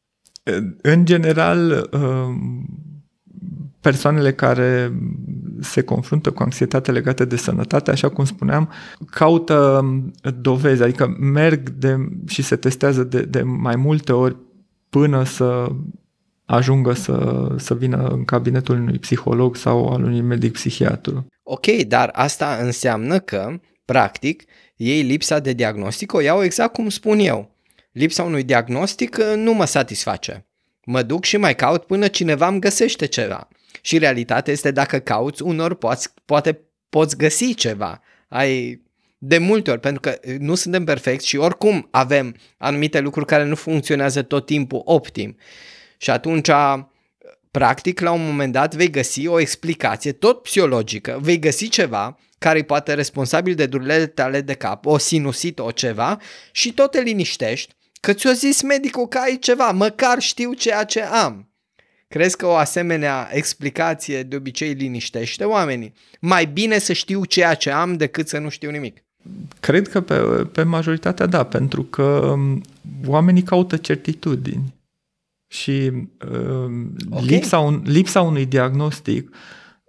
În 0.82 1.04
general, 1.04 1.88
um, 1.92 2.66
persoanele 3.80 4.32
care 4.32 4.92
se 5.60 5.82
confruntă 5.82 6.30
cu 6.30 6.42
anxietate 6.42 6.92
legată 6.92 7.24
de 7.24 7.36
sănătate, 7.36 7.90
așa 7.90 8.08
cum 8.08 8.24
spuneam, 8.24 8.72
caută 9.10 9.84
dovezi, 10.40 10.82
adică 10.82 11.16
merg 11.20 11.68
de, 11.68 11.96
și 12.26 12.42
se 12.42 12.56
testează 12.56 13.04
de, 13.04 13.20
de 13.20 13.42
mai 13.42 13.76
multe 13.76 14.12
ori 14.12 14.36
până 14.88 15.24
să 15.24 15.68
ajungă 16.44 16.92
să, 16.92 17.46
să 17.56 17.74
vină 17.74 18.06
în 18.08 18.24
cabinetul 18.24 18.76
unui 18.76 18.98
psiholog 18.98 19.56
sau 19.56 19.88
al 19.88 20.02
unui 20.02 20.20
medic 20.20 20.52
psihiatru. 20.52 21.26
Ok, 21.42 21.66
dar 21.66 22.10
asta 22.12 22.58
înseamnă 22.62 23.18
că, 23.18 23.60
practic, 23.84 24.44
ei 24.76 25.02
lipsa 25.02 25.38
de 25.38 25.52
diagnostic 25.52 26.12
o 26.12 26.20
iau 26.20 26.42
exact 26.42 26.72
cum 26.72 26.88
spun 26.88 27.18
eu. 27.18 27.54
Lipsa 27.92 28.22
unui 28.22 28.42
diagnostic 28.42 29.16
nu 29.36 29.52
mă 29.52 29.64
satisface. 29.64 30.46
Mă 30.84 31.02
duc 31.02 31.24
și 31.24 31.36
mai 31.36 31.54
caut 31.54 31.84
până 31.84 32.06
cineva 32.06 32.46
îmi 32.46 32.60
găsește 32.60 33.06
ceva. 33.06 33.48
Și 33.86 33.98
realitatea 33.98 34.52
este 34.52 34.70
dacă 34.70 34.98
cauți, 34.98 35.42
unor 35.42 35.74
poți, 35.74 36.08
poate 36.24 36.60
poți 36.88 37.16
găsi 37.16 37.54
ceva. 37.54 38.00
Ai 38.28 38.82
de 39.18 39.38
multe 39.38 39.70
ori, 39.70 39.80
pentru 39.80 40.00
că 40.00 40.18
nu 40.38 40.54
suntem 40.54 40.84
perfecti 40.84 41.26
și 41.26 41.36
oricum 41.36 41.88
avem 41.90 42.36
anumite 42.58 43.00
lucruri 43.00 43.26
care 43.26 43.44
nu 43.44 43.54
funcționează 43.54 44.22
tot 44.22 44.46
timpul 44.46 44.82
optim. 44.84 45.36
Și 45.96 46.10
atunci, 46.10 46.48
practic, 47.50 48.00
la 48.00 48.10
un 48.10 48.26
moment 48.26 48.52
dat 48.52 48.74
vei 48.74 48.90
găsi 48.90 49.26
o 49.26 49.40
explicație 49.40 50.12
tot 50.12 50.42
psihologică, 50.42 51.18
vei 51.22 51.38
găsi 51.38 51.68
ceva 51.68 52.18
care 52.38 52.62
poate 52.62 52.94
responsabil 52.94 53.54
de 53.54 53.66
durerile 53.66 54.06
tale 54.06 54.40
de 54.40 54.54
cap, 54.54 54.86
o 54.86 54.98
sinusită, 54.98 55.62
o 55.62 55.70
ceva 55.70 56.20
și 56.52 56.72
tot 56.72 56.90
te 56.90 57.00
liniștești 57.00 57.74
că 58.00 58.12
ți-o 58.12 58.32
zis 58.32 58.62
medicul 58.62 59.06
că 59.08 59.18
ai 59.18 59.38
ceva, 59.38 59.70
măcar 59.70 60.20
știu 60.20 60.52
ceea 60.52 60.84
ce 60.84 61.02
am. 61.02 61.50
Crezi 62.08 62.36
că 62.36 62.46
o 62.46 62.54
asemenea 62.54 63.28
explicație 63.32 64.22
de 64.22 64.36
obicei 64.36 64.72
liniștește 64.72 65.44
oamenii? 65.44 65.92
Mai 66.20 66.46
bine 66.46 66.78
să 66.78 66.92
știu 66.92 67.24
ceea 67.24 67.54
ce 67.54 67.70
am 67.70 67.96
decât 67.96 68.28
să 68.28 68.38
nu 68.38 68.48
știu 68.48 68.70
nimic. 68.70 69.04
Cred 69.60 69.88
că 69.88 70.00
pe, 70.00 70.18
pe 70.52 70.62
majoritatea 70.62 71.26
da, 71.26 71.44
pentru 71.44 71.82
că 71.82 72.02
um, 72.02 72.62
oamenii 73.06 73.42
caută 73.42 73.76
certitudini 73.76 74.74
și 75.46 75.92
uh, 76.30 76.70
okay. 77.10 77.24
lipsa, 77.26 77.58
un, 77.58 77.82
lipsa 77.84 78.20
unui 78.20 78.46
diagnostic 78.46 79.34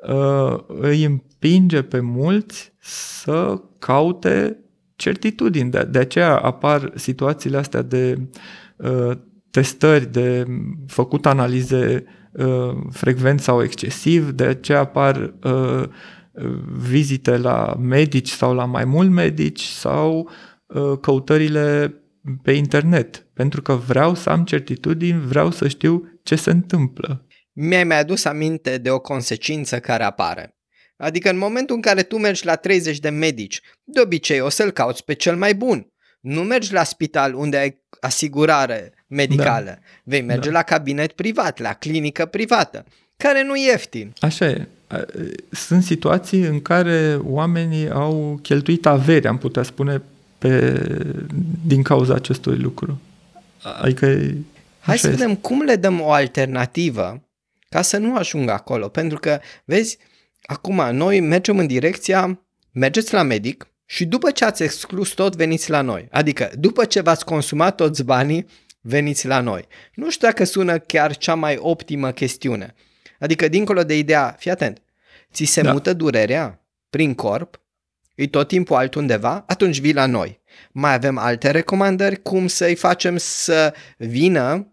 uh, 0.08 0.58
îi 0.68 1.04
împinge 1.04 1.82
pe 1.82 2.00
mulți 2.00 2.74
să 2.80 3.62
caute 3.80 4.58
certitudini. 4.96 5.72
De, 5.72 5.84
de 5.84 6.00
aceea 6.00 6.38
apar 6.38 6.92
situațiile 6.96 7.58
astea 7.58 7.82
de 7.82 8.20
uh, 8.76 9.18
testări, 9.58 10.12
de 10.12 10.46
făcut 10.88 11.26
analize 11.26 12.04
uh, 12.32 12.78
frecvent 12.92 13.40
sau 13.40 13.64
excesiv, 13.64 14.30
de 14.30 14.44
aceea 14.44 14.80
apar 14.80 15.34
uh, 15.44 15.84
vizite 16.88 17.38
la 17.38 17.76
medici 17.80 18.30
sau 18.30 18.54
la 18.54 18.66
mai 18.66 18.86
mult 18.86 19.10
medici 19.10 19.62
sau 19.62 20.30
uh, 20.66 20.98
căutările 21.02 21.96
pe 22.42 22.52
internet, 22.52 23.28
pentru 23.34 23.62
că 23.62 23.74
vreau 23.74 24.16
să 24.16 24.30
am 24.30 24.44
certitudini, 24.44 25.20
vreau 25.20 25.52
să 25.52 25.68
știu 25.68 26.20
ce 26.24 26.36
se 26.36 26.52
întâmplă. 26.52 27.26
Mi-ai 27.54 27.84
mai 27.84 28.00
adus 28.00 28.26
aminte 28.26 28.78
de 28.78 28.90
o 28.90 29.00
consecință 29.00 29.80
care 29.80 30.04
apare. 30.04 30.58
Adică 30.98 31.30
în 31.30 31.38
momentul 31.38 31.76
în 31.76 31.82
care 31.82 32.04
tu 32.04 32.18
mergi 32.18 32.46
la 32.46 32.56
30 32.56 33.00
de 33.00 33.10
medici, 33.10 33.62
de 33.84 34.02
obicei 34.02 34.40
o 34.40 34.50
să-l 34.50 34.72
cauți 34.72 35.04
pe 35.04 35.14
cel 35.14 35.36
mai 35.36 35.56
bun. 35.56 35.88
Nu 36.20 36.42
mergi 36.42 36.74
la 36.74 36.84
spital 36.84 37.34
unde 37.34 37.58
ai 37.58 37.84
asigurare 38.00 38.92
medicală. 39.08 39.66
Da. 39.66 39.78
Vei 40.04 40.22
merge 40.22 40.50
da. 40.50 40.56
la 40.56 40.64
cabinet 40.64 41.12
privat, 41.12 41.60
la 41.60 41.74
clinică 41.74 42.26
privată, 42.26 42.86
care 43.18 43.44
nu 43.44 43.56
e 43.56 43.70
ieftin. 43.70 44.14
Așa 44.20 44.46
e. 44.46 44.68
Sunt 45.52 45.84
situații 45.84 46.42
în 46.42 46.62
care 46.62 47.20
oamenii 47.24 47.90
au 47.90 48.40
cheltuit 48.42 48.86
avere, 48.86 49.28
am 49.28 49.38
putea 49.38 49.64
spune, 49.64 50.02
pe, 50.38 50.82
din 51.66 51.84
cauza 51.84 52.14
acestui 52.14 52.58
lucru. 52.58 53.00
Adică 53.82 54.20
Hai 54.80 54.98
să 54.98 55.10
vedem 55.10 55.36
cum 55.36 55.62
le 55.62 55.76
dăm 55.76 56.02
o 56.02 56.12
alternativă 56.12 57.22
ca 57.70 57.82
să 57.82 57.98
nu 57.98 58.16
ajungă 58.16 58.52
acolo. 58.52 58.88
Pentru 58.88 59.20
că, 59.20 59.40
vezi, 59.66 59.98
acum 60.46 60.90
noi 60.92 61.20
mergem 61.20 61.58
în 61.58 61.68
direcția, 61.68 62.40
mergeți 62.72 63.14
la 63.14 63.24
medic 63.24 63.68
și 63.86 64.06
după 64.06 64.32
ce 64.32 64.46
ați 64.46 64.64
exclus 64.64 65.10
tot, 65.10 65.36
veniți 65.36 65.70
la 65.70 65.82
noi. 65.82 66.08
Adică, 66.12 66.52
după 66.60 66.86
ce 66.86 67.02
v-ați 67.02 67.26
consumat 67.26 67.76
toți 67.76 68.04
banii, 68.04 68.46
veniți 68.88 69.28
la 69.28 69.40
noi. 69.40 69.68
Nu 69.94 70.10
știu 70.10 70.28
dacă 70.28 70.44
sună 70.44 70.78
chiar 70.78 71.18
cea 71.18 71.36
mai 71.36 71.58
optimă 71.60 72.12
chestiune. 72.12 72.74
Adică, 73.20 73.48
dincolo 73.48 73.84
de 73.84 73.98
ideea, 73.98 74.36
fii 74.40 74.52
atent, 74.52 74.82
ți 75.34 75.44
se 75.44 75.62
da. 75.62 75.72
mută 75.72 75.94
durerea 75.94 76.66
prin 76.90 77.14
corp, 77.14 77.62
e 78.16 78.28
tot 78.28 78.48
timpul 78.48 78.76
altundeva, 78.76 79.44
atunci 79.48 79.80
vii 79.80 79.94
la 79.94 80.06
noi. 80.06 80.40
Mai 80.72 80.94
avem 80.94 81.18
alte 81.18 81.52
recomandări 81.52 82.22
cum 82.22 82.48
să-i 82.48 82.76
facem 82.76 83.18
să 83.18 83.74
vină, 83.98 84.72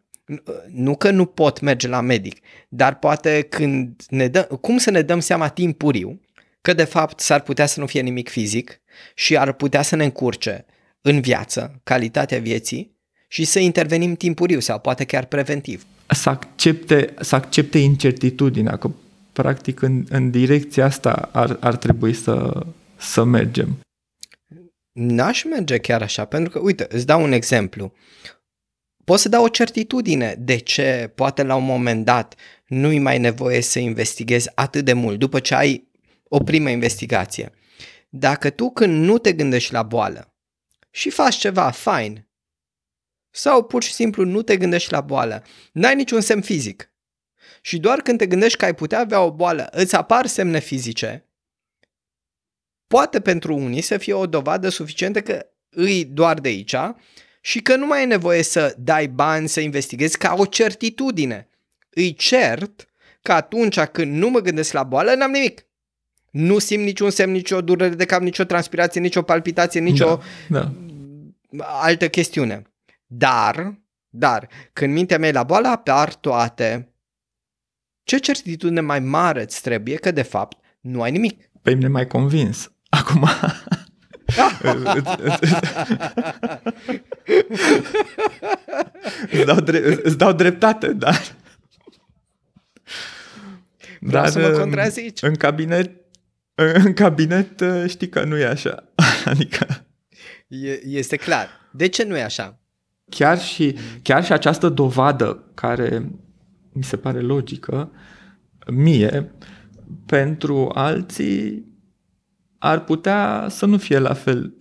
nu 0.69 0.97
că 0.97 1.11
nu 1.11 1.27
pot 1.27 1.61
merge 1.61 1.89
la 1.89 2.01
medic, 2.01 2.39
dar 2.69 2.99
poate 2.99 3.43
când 3.43 4.03
ne 4.09 4.29
dă, 4.29 4.43
cum 4.61 4.79
să 4.79 4.91
ne 4.91 5.03
dăm 5.03 5.21
seama 5.21 5.49
timpuriu 5.49 6.21
că 6.61 6.73
de 6.73 6.85
fapt 6.85 7.21
s-ar 7.21 7.41
putea 7.41 7.67
să 7.67 7.81
nu 7.81 7.87
fie 7.87 8.01
nimic 8.01 8.29
fizic 8.29 8.81
și 9.15 9.37
ar 9.37 9.53
putea 9.53 9.83
să 9.83 9.97
ne 9.97 10.05
încurce 10.05 10.65
în 11.01 11.21
viață, 11.21 11.81
calitatea 11.83 12.39
vieții 12.39 12.94
și 13.29 13.45
să 13.45 13.59
intervenim 13.59 14.15
timpuriu 14.15 14.61
sau 14.61 14.79
poate 14.79 15.05
chiar 15.05 15.25
preventiv. 15.25 15.87
Să 16.07 16.29
accepte, 16.29 17.15
să 17.21 17.35
accepte 17.35 17.79
incertitudinea, 17.79 18.77
că 18.77 18.91
practic 19.33 19.83
în, 19.83 20.05
în 20.09 20.31
direcția 20.31 20.85
asta 20.85 21.29
ar, 21.33 21.57
ar 21.61 21.77
trebui 21.77 22.13
să, 22.13 22.67
să 22.97 23.25
mergem. 23.25 23.79
N-aș 24.93 25.45
merge 25.45 25.79
chiar 25.79 26.03
așa, 26.03 26.25
pentru 26.25 26.53
că, 26.53 26.59
uite, 26.59 26.87
îți 26.89 27.07
dau 27.07 27.23
un 27.23 27.33
exemplu. 27.33 27.93
Poți 29.05 29.23
să 29.23 29.29
dau 29.29 29.45
o 29.45 29.49
certitudine 29.49 30.35
de 30.39 30.57
ce 30.57 31.13
poate 31.15 31.43
la 31.43 31.55
un 31.55 31.65
moment 31.65 32.05
dat 32.05 32.35
nu-i 32.67 32.99
mai 32.99 33.19
nevoie 33.19 33.61
să 33.61 33.79
investighezi 33.79 34.51
atât 34.55 34.85
de 34.85 34.93
mult 34.93 35.19
după 35.19 35.41
ce 35.41 35.55
ai 35.55 35.89
o 36.29 36.39
primă 36.39 36.71
investigație. 36.71 37.53
Dacă 38.09 38.51
tu 38.51 38.71
când 38.71 39.05
nu 39.05 39.19
te 39.19 39.33
gândești 39.33 39.73
la 39.73 39.83
boală 39.83 40.35
și 40.91 41.11
faci 41.11 41.37
ceva 41.37 41.71
fain 41.71 42.29
sau 43.37 43.63
pur 43.63 43.83
și 43.83 43.93
simplu 43.93 44.25
nu 44.25 44.43
te 44.43 44.57
gândești 44.57 44.93
la 44.93 45.01
boală, 45.01 45.45
n-ai 45.73 45.95
niciun 45.95 46.21
semn 46.21 46.43
fizic 46.43 46.93
și 47.61 47.79
doar 47.79 48.01
când 48.01 48.19
te 48.19 48.27
gândești 48.27 48.59
că 48.59 48.65
ai 48.65 48.75
putea 48.75 48.99
avea 48.99 49.21
o 49.21 49.33
boală 49.33 49.69
îți 49.73 49.95
apar 49.95 50.27
semne 50.27 50.59
fizice, 50.59 51.29
poate 52.87 53.21
pentru 53.21 53.55
unii 53.57 53.81
să 53.81 53.97
fie 53.97 54.13
o 54.13 54.27
dovadă 54.27 54.69
suficientă 54.69 55.21
că 55.21 55.47
îi 55.69 56.05
doar 56.05 56.41
de 56.41 56.49
aici 56.49 56.77
și 57.41 57.63
că 57.63 57.77
nu 57.77 57.87
mai 57.87 58.03
e 58.03 58.07
nevoie 58.07 58.43
să 58.43 58.75
dai 58.79 59.09
bani 59.09 59.49
să 59.49 59.61
investighezi 59.61 60.19
ca 60.19 60.35
o 60.39 60.47
certitudine. 60.47 61.49
Îi 61.91 62.15
cert 62.15 62.89
că 63.23 63.33
atunci 63.33 63.81
când 63.81 64.15
nu 64.15 64.29
mă 64.29 64.41
gândesc 64.41 64.73
la 64.73 64.83
boală, 64.83 65.15
n-am 65.15 65.31
nimic. 65.31 65.67
Nu 66.31 66.59
simt 66.59 66.85
niciun 66.85 67.11
semn, 67.11 67.33
nicio 67.33 67.61
durere 67.61 67.95
de 67.95 68.05
cap, 68.05 68.21
nicio 68.21 68.45
transpirație, 68.45 69.01
nicio 69.01 69.23
palpitație, 69.23 69.81
nicio 69.81 70.21
da, 70.49 70.73
da. 71.51 71.67
altă 71.67 72.09
chestiune. 72.09 72.74
Dar, 73.17 73.81
dar, 74.09 74.49
când 74.73 74.93
mintea 74.93 75.19
mea 75.19 75.29
e 75.29 75.33
la 75.33 75.43
boală, 75.43 75.69
apar 75.69 76.15
toate. 76.15 76.95
Ce 78.03 78.19
certitudine 78.19 78.81
mai 78.81 79.01
mare 79.01 79.43
îți 79.43 79.63
trebuie 79.63 79.97
că 79.97 80.11
de 80.11 80.23
fapt 80.23 80.59
nu 80.81 81.03
ai 81.03 81.11
nimic? 81.11 81.51
Pe 81.63 81.75
mine 81.75 81.89
mai 81.89 82.07
convins. 82.07 82.73
Acum... 82.89 83.29
îți, 89.31 89.45
dau 89.45 89.61
dre- 89.61 90.01
îți 90.03 90.19
dau 90.19 90.33
dreptate, 90.33 90.93
dar... 90.93 91.21
Vreau 94.01 94.23
dar 94.23 94.33
să 94.33 94.39
mă 94.39 94.49
contrazici. 94.59 95.23
În 95.23 95.35
cabinet, 95.35 95.91
în 96.55 96.93
cabinet 96.93 97.63
știi 97.87 98.09
că 98.09 98.25
nu 98.25 98.37
e 98.37 98.47
așa. 98.47 98.93
Adică... 99.25 99.87
E, 100.49 100.81
este 100.85 101.17
clar. 101.17 101.49
De 101.73 101.89
ce 101.89 102.05
nu 102.05 102.17
e 102.17 102.23
așa? 102.23 102.64
Chiar 103.11 103.39
și, 103.41 103.77
chiar 104.03 104.25
și 104.25 104.33
această 104.33 104.69
dovadă 104.69 105.51
care 105.55 106.11
mi 106.73 106.85
se 106.85 106.97
pare 106.97 107.21
logică, 107.21 107.91
mie, 108.73 109.35
pentru 110.07 110.71
alții 110.75 111.73
ar 112.59 112.85
putea 112.85 113.47
să 113.51 113.67
nu 113.67 113.79
fie 113.79 113.99
la 113.99 114.15
fel. 114.15 114.57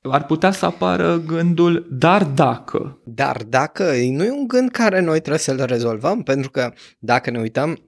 Ar 0.00 0.24
putea 0.24 0.50
să 0.50 0.64
apară 0.64 1.18
gândul, 1.18 1.86
dar 1.90 2.24
dacă. 2.24 3.00
Dar 3.04 3.42
dacă, 3.42 3.84
nu 3.84 4.24
e 4.24 4.30
un 4.30 4.46
gând 4.46 4.70
care 4.70 5.00
noi 5.00 5.18
trebuie 5.18 5.38
să-l 5.38 5.64
rezolvăm, 5.64 6.22
pentru 6.22 6.50
că 6.50 6.72
dacă 6.98 7.30
ne 7.30 7.38
uităm, 7.38 7.78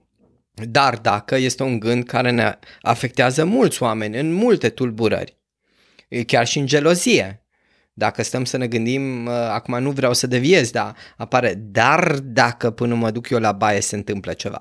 dar 0.71 0.99
dacă 0.99 1.37
este 1.37 1.63
un 1.63 1.79
gând 1.79 2.05
care 2.05 2.31
ne 2.31 2.59
afectează 2.83 3.45
mulți 3.45 3.83
oameni 3.83 4.19
în 4.19 4.33
multe 4.33 4.69
tulburări, 4.69 5.39
chiar 6.27 6.47
și 6.47 6.59
în 6.59 6.67
gelozie. 6.67 7.45
Dacă 8.01 8.23
stăm 8.23 8.45
să 8.45 8.57
ne 8.57 8.67
gândim, 8.67 9.29
acum 9.29 9.83
nu 9.83 9.91
vreau 9.91 10.13
să 10.13 10.27
deviez, 10.27 10.71
dar 10.71 10.95
apare, 11.17 11.55
dar 11.55 12.19
dacă 12.23 12.71
până 12.71 12.95
mă 12.95 13.11
duc 13.11 13.31
eu 13.31 13.39
la 13.39 13.53
baie 13.53 13.81
se 13.81 13.97
întâmplă 13.97 14.33
ceva. 14.33 14.61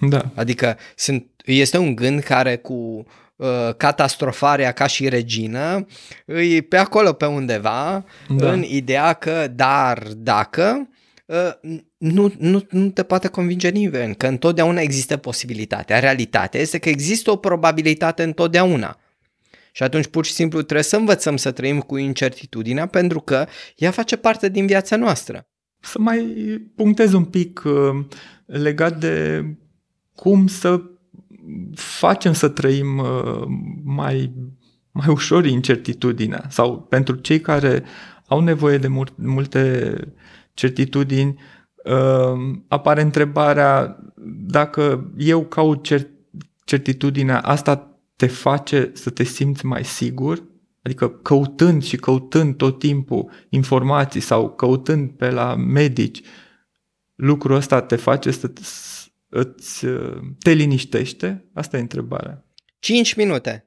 Da. 0.00 0.30
Adică 0.34 0.76
sunt, 0.96 1.26
este 1.44 1.78
un 1.78 1.94
gând 1.94 2.20
care 2.20 2.56
cu 2.56 3.06
Uh, 3.38 3.74
catastrofarea 3.76 4.72
ca 4.72 4.86
și 4.86 5.08
regină, 5.08 5.86
e 6.26 6.60
pe 6.60 6.76
acolo 6.76 7.12
pe 7.12 7.26
undeva, 7.26 8.04
da. 8.28 8.52
în 8.52 8.62
ideea 8.62 9.12
că, 9.12 9.46
dar 9.54 10.02
dacă, 10.16 10.88
uh, 11.26 11.70
nu, 11.98 12.32
nu, 12.38 12.66
nu 12.70 12.88
te 12.88 13.02
poate 13.02 13.28
convinge 13.28 13.68
nimeni, 13.68 14.16
că 14.16 14.26
întotdeauna 14.26 14.80
există 14.80 15.16
posibilitatea. 15.16 15.98
Realitatea 15.98 16.60
este 16.60 16.78
că 16.78 16.88
există 16.88 17.30
o 17.30 17.36
probabilitate 17.36 18.22
întotdeauna. 18.22 18.98
Și 19.78 19.84
atunci 19.84 20.06
pur 20.06 20.24
și 20.24 20.32
simplu 20.32 20.62
trebuie 20.62 20.84
să 20.84 20.96
învățăm 20.96 21.36
să 21.36 21.50
trăim 21.50 21.80
cu 21.80 21.96
incertitudinea 21.96 22.86
pentru 22.86 23.20
că 23.20 23.46
ea 23.76 23.90
face 23.90 24.16
parte 24.16 24.48
din 24.48 24.66
viața 24.66 24.96
noastră. 24.96 25.46
Să 25.80 25.98
mai 25.98 26.20
punctez 26.74 27.12
un 27.12 27.24
pic 27.24 27.62
uh, 27.64 28.04
legat 28.46 28.98
de 28.98 29.44
cum 30.14 30.46
să 30.46 30.82
facem 31.74 32.32
să 32.32 32.48
trăim 32.48 32.98
uh, 32.98 33.42
mai, 33.84 34.32
mai 34.90 35.08
ușor 35.08 35.46
incertitudinea 35.46 36.44
sau 36.48 36.80
pentru 36.80 37.14
cei 37.14 37.40
care 37.40 37.84
au 38.26 38.40
nevoie 38.40 38.78
de 38.78 38.88
mul- 38.88 39.14
multe 39.14 39.94
certitudini, 40.54 41.40
uh, 41.84 42.58
apare 42.68 43.00
întrebarea 43.00 43.98
dacă 44.46 45.12
eu 45.16 45.44
caut 45.44 45.94
cer- 45.94 46.10
certitudinea, 46.64 47.40
asta 47.40 47.97
te 48.18 48.26
face 48.26 48.90
să 48.94 49.10
te 49.10 49.24
simți 49.24 49.66
mai 49.66 49.84
sigur? 49.84 50.42
Adică 50.82 51.10
căutând 51.10 51.84
și 51.84 51.96
căutând 51.96 52.56
tot 52.56 52.78
timpul 52.78 53.30
informații 53.48 54.20
sau 54.20 54.54
căutând 54.54 55.10
pe 55.10 55.30
la 55.30 55.54
medici, 55.54 56.20
lucrul 57.14 57.56
ăsta 57.56 57.82
te 57.82 57.96
face 57.96 58.30
să, 58.30 58.52
îți, 59.28 59.84
uh, 59.84 60.18
te 60.38 60.52
liniștește? 60.52 61.44
Asta 61.52 61.76
e 61.76 61.80
întrebarea. 61.80 62.44
5 62.78 63.14
minute. 63.14 63.66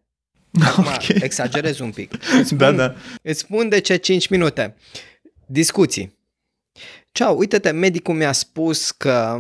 Acum 0.68 0.86
okay. 0.86 1.18
exagerez 1.20 1.80
un 1.80 1.92
pic. 1.92 2.14
Îți 2.14 2.56
da, 2.56 2.66
spun, 2.66 2.78
da, 2.78 2.88
da. 2.88 2.96
Îți 3.22 3.40
spun 3.40 3.70
de 3.70 3.80
ce 3.80 3.96
5 3.96 4.28
minute. 4.28 4.76
Discuții. 5.46 6.18
Ceau, 7.12 7.38
uite-te, 7.38 7.72
medicul 7.72 8.16
mi-a 8.16 8.32
spus 8.32 8.92
că 8.92 9.38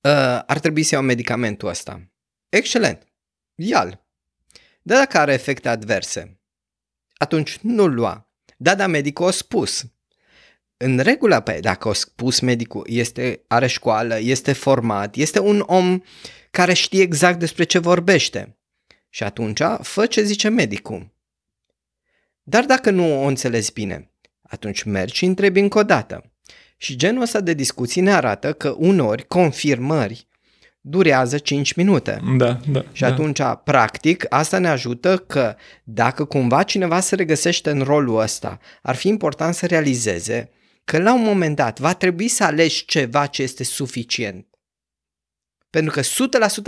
uh, 0.00 0.42
ar 0.46 0.58
trebui 0.58 0.82
să 0.82 0.94
iau 0.94 1.04
medicamentul 1.04 1.68
ăsta. 1.68 2.08
Excelent. 2.48 3.06
Ia-l. 3.54 4.04
Dar 4.82 4.98
dacă 4.98 5.18
are 5.18 5.32
efecte 5.32 5.68
adverse, 5.68 6.40
atunci 7.16 7.58
nu-l 7.58 7.94
lua. 7.94 8.30
Da, 8.56 8.74
da, 8.74 8.86
medicul 8.86 9.26
a 9.26 9.30
spus 9.30 9.86
în 10.76 10.98
regulă, 10.98 11.40
pe 11.40 11.58
dacă 11.60 11.88
o 11.88 11.92
spus 11.92 12.40
medicul, 12.40 12.86
este, 12.88 13.42
are 13.46 13.66
școală, 13.66 14.18
este 14.18 14.52
format, 14.52 15.16
este 15.16 15.38
un 15.38 15.62
om 15.66 16.00
care 16.50 16.72
știe 16.72 17.02
exact 17.02 17.38
despre 17.38 17.64
ce 17.64 17.78
vorbește. 17.78 18.56
Și 19.08 19.22
atunci, 19.22 19.60
fă 19.80 20.06
ce 20.06 20.22
zice 20.22 20.48
medicul. 20.48 21.14
Dar 22.42 22.64
dacă 22.64 22.90
nu 22.90 23.22
o 23.22 23.26
înțelegi 23.26 23.72
bine, 23.72 24.10
atunci 24.42 24.82
mergi 24.82 25.16
și 25.16 25.24
întrebi 25.24 25.60
încă 25.60 25.78
o 25.78 25.82
dată. 25.82 26.32
Și 26.76 26.96
genul 26.96 27.22
ăsta 27.22 27.40
de 27.40 27.52
discuții 27.52 28.00
ne 28.00 28.12
arată 28.12 28.52
că 28.52 28.74
unori 28.78 29.26
confirmări 29.26 30.28
durează 30.88 31.38
5 31.38 31.72
minute. 31.72 32.20
Da, 32.36 32.58
da. 32.68 32.84
Și 32.92 33.00
da. 33.00 33.06
atunci, 33.06 33.40
practic, 33.64 34.26
asta 34.28 34.58
ne 34.58 34.68
ajută 34.68 35.16
că 35.16 35.54
dacă 35.84 36.24
cumva 36.24 36.62
cineva 36.62 37.00
se 37.00 37.14
regăsește 37.14 37.70
în 37.70 37.80
rolul 37.80 38.20
ăsta, 38.20 38.58
ar 38.82 38.94
fi 38.94 39.08
important 39.08 39.54
să 39.54 39.66
realizeze 39.66 40.50
că 40.84 40.98
la 40.98 41.14
un 41.14 41.22
moment 41.22 41.56
dat 41.56 41.78
va 41.78 41.94
trebui 41.94 42.28
să 42.28 42.44
alegi 42.44 42.84
ceva 42.84 43.26
ce 43.26 43.42
este 43.42 43.64
suficient. 43.64 44.46
Pentru 45.70 45.92
că 45.92 46.00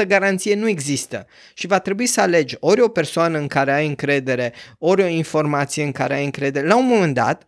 100% 0.04 0.06
garanție 0.06 0.54
nu 0.54 0.68
există 0.68 1.26
și 1.54 1.66
va 1.66 1.78
trebui 1.78 2.06
să 2.06 2.20
alegi 2.20 2.56
ori 2.60 2.80
o 2.80 2.88
persoană 2.88 3.38
în 3.38 3.46
care 3.46 3.72
ai 3.72 3.86
încredere, 3.86 4.52
ori 4.78 5.02
o 5.02 5.06
informație 5.06 5.84
în 5.84 5.92
care 5.92 6.14
ai 6.14 6.24
încredere. 6.24 6.66
La 6.66 6.76
un 6.76 6.86
moment 6.86 7.14
dat, 7.14 7.46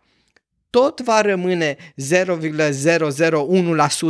tot 0.69 1.01
va 1.01 1.21
rămâne 1.21 1.77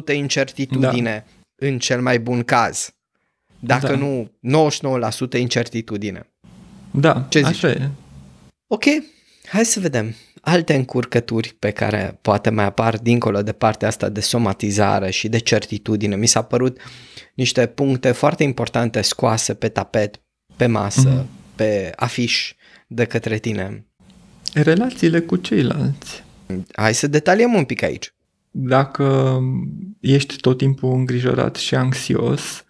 0,001% 0.10 0.14
incertitudine 0.14 1.26
da. 1.28 1.41
În 1.64 1.80
cel 1.80 2.02
mai 2.02 2.20
bun 2.20 2.44
caz. 2.44 2.94
Dacă 3.60 3.88
da. 3.88 3.96
nu 3.96 4.32
99% 5.36 5.40
incertitudine. 5.40 6.30
Da, 6.92 7.26
Ce 7.30 7.40
zici? 7.40 7.48
așa 7.48 7.70
e. 7.70 7.90
Ok, 8.68 8.84
hai 9.46 9.66
să 9.66 9.80
vedem 9.80 10.16
alte 10.42 10.74
încurcături 10.74 11.56
pe 11.60 11.72
care 11.72 12.20
poate 12.22 12.50
mai 12.50 12.66
apar 12.66 12.98
dincolo 12.98 13.42
de 13.42 13.52
partea 13.52 13.88
asta 13.88 14.10
de 14.10 14.20
somatizare 14.20 15.12
și 15.12 15.30
de 15.30 15.38
certitudine. 15.38 16.16
Mi 16.16 16.28
s-a 16.28 16.42
părut 16.42 16.80
niște 17.34 17.68
puncte 17.68 18.12
foarte 18.12 18.44
importante 18.44 19.02
scoase 19.02 19.54
pe 19.54 19.70
tapet, 19.70 20.22
pe 20.56 20.66
masă, 20.66 21.24
mm-hmm. 21.24 21.56
pe 21.56 21.92
afiș 21.96 22.54
de 22.88 23.06
către 23.06 23.38
tine. 23.38 23.86
Relațiile 24.54 25.20
cu 25.20 25.36
ceilalți. 25.36 26.24
Hai 26.72 26.94
să 26.94 27.08
detaliem 27.08 27.54
un 27.54 27.64
pic 27.64 27.84
aici. 27.84 28.14
Dacă 28.52 29.40
ești 30.00 30.36
tot 30.36 30.58
timpul 30.58 30.94
îngrijorat 30.94 31.56
și 31.56 31.76
anxios, 31.76 32.66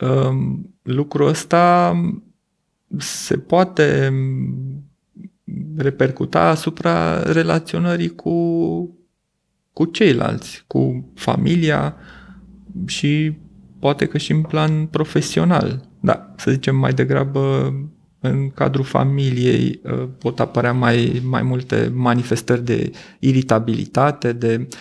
um, 0.00 0.74
lucrul 0.82 1.26
ăsta 1.28 1.94
se 2.96 3.38
poate 3.38 4.12
repercuta 5.76 6.48
asupra 6.48 7.22
relaționării 7.22 8.14
cu, 8.14 8.34
cu 9.72 9.84
ceilalți, 9.84 10.64
cu 10.66 11.12
familia 11.14 11.96
și 12.86 13.36
poate 13.78 14.06
că 14.06 14.18
și 14.18 14.32
în 14.32 14.42
plan 14.42 14.86
profesional. 14.86 15.88
Da, 16.00 16.34
să 16.36 16.50
zicem 16.50 16.76
mai 16.76 16.92
degrabă 16.92 17.74
în 18.20 18.50
cadrul 18.50 18.84
familiei 18.84 19.80
uh, 19.82 20.08
pot 20.18 20.40
apărea 20.40 20.72
mai, 20.72 21.22
mai 21.24 21.42
multe 21.42 21.92
manifestări 21.94 22.64
de 22.64 22.90
iritabilitate, 23.18 24.32
de 24.32 24.56
uh, 24.60 24.76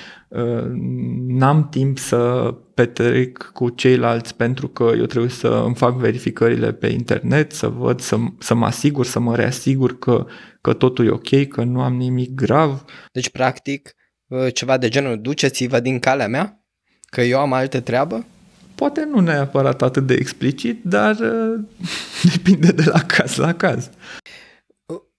n-am 1.27 1.69
timp 1.69 1.97
să 1.97 2.53
petrec 2.73 3.51
cu 3.53 3.69
ceilalți 3.69 4.35
pentru 4.35 4.67
că 4.67 4.91
eu 4.97 5.05
trebuie 5.05 5.31
să 5.31 5.47
îmi 5.47 5.75
fac 5.75 5.95
verificările 5.95 6.73
pe 6.73 6.87
internet, 6.87 7.51
să 7.51 7.67
văd, 7.67 7.99
să, 7.99 8.17
să 8.39 8.53
mă 8.53 8.65
asigur, 8.65 9.05
să 9.05 9.19
mă 9.19 9.35
reasigur 9.35 9.99
că, 9.99 10.25
că 10.61 10.73
totul 10.73 11.05
e 11.05 11.09
ok, 11.09 11.47
că 11.47 11.63
nu 11.63 11.81
am 11.81 11.95
nimic 11.95 12.35
grav. 12.35 12.83
Deci, 13.11 13.29
practic, 13.29 13.95
uh, 14.27 14.53
ceva 14.53 14.77
de 14.77 14.87
genul, 14.87 15.21
duceți-vă 15.21 15.79
din 15.79 15.99
calea 15.99 16.27
mea, 16.27 16.65
că 17.09 17.21
eu 17.21 17.39
am 17.39 17.53
altă 17.53 17.79
treabă? 17.79 18.25
Poate 18.75 19.05
nu 19.05 19.19
neapărat 19.19 19.81
atât 19.81 20.05
de 20.05 20.13
explicit, 20.13 20.83
dar 20.83 21.15
uh, 21.19 21.59
depinde 22.33 22.71
de 22.71 22.83
la 22.85 22.99
caz 22.99 23.35
la 23.35 23.53
caz. 23.53 23.89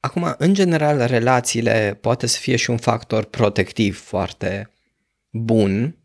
Acum, 0.00 0.34
în 0.38 0.54
general, 0.54 1.06
relațiile 1.06 1.98
poate 2.00 2.26
să 2.26 2.38
fie 2.40 2.56
și 2.56 2.70
un 2.70 2.76
factor 2.76 3.24
protectiv 3.24 4.00
foarte 4.00 4.70
bun 5.30 5.96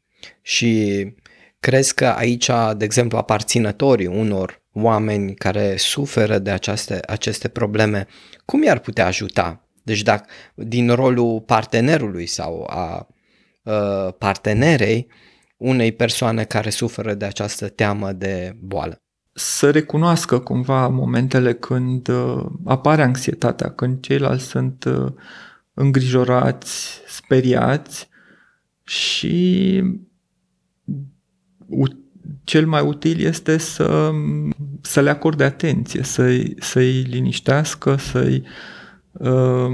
și 0.41 1.05
crezi 1.59 1.93
că 1.93 2.05
aici, 2.05 2.49
de 2.77 2.85
exemplu, 2.85 3.17
aparținătorii 3.17 4.07
unor 4.07 4.61
oameni 4.73 5.35
care 5.35 5.75
suferă 5.77 6.39
de 6.39 6.51
aceste, 6.51 6.99
aceste 7.07 7.47
probleme, 7.47 8.07
cum 8.45 8.63
i-ar 8.63 8.79
putea 8.79 9.05
ajuta? 9.05 9.67
Deci 9.83 10.01
dacă 10.01 10.29
din 10.55 10.89
rolul 10.89 11.41
partenerului 11.41 12.25
sau 12.25 12.63
a 12.69 13.07
uh, 13.63 14.13
partenerei, 14.17 15.07
unei 15.57 15.91
persoane 15.91 16.43
care 16.43 16.69
suferă 16.69 17.13
de 17.13 17.25
această 17.25 17.69
teamă 17.69 18.11
de 18.11 18.55
boală? 18.59 18.97
Să 19.33 19.71
recunoască 19.71 20.39
cumva 20.39 20.87
momentele 20.87 21.53
când 21.53 22.07
uh, 22.07 22.45
apare 22.65 23.01
anxietatea, 23.01 23.71
când 23.71 24.01
ceilalți 24.01 24.45
sunt 24.45 24.83
uh, 24.83 25.11
îngrijorați, 25.73 27.01
speriați 27.07 28.11
și 28.83 29.83
cel 32.43 32.67
mai 32.67 32.81
util 32.81 33.19
este 33.19 33.57
să, 33.57 34.11
să 34.81 35.01
le 35.01 35.09
acorde 35.09 35.43
atenție, 35.43 36.03
să-i, 36.03 36.55
să-i 36.59 37.01
liniștească, 37.01 37.95
să-i 37.95 38.43
uh, 39.11 39.71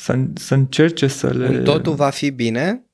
să, 0.00 0.18
să 0.34 0.54
încerce 0.54 1.06
să 1.06 1.30
le... 1.30 1.58
Totul 1.58 1.94
va 1.94 2.10
fi 2.10 2.30
bine? 2.30 2.84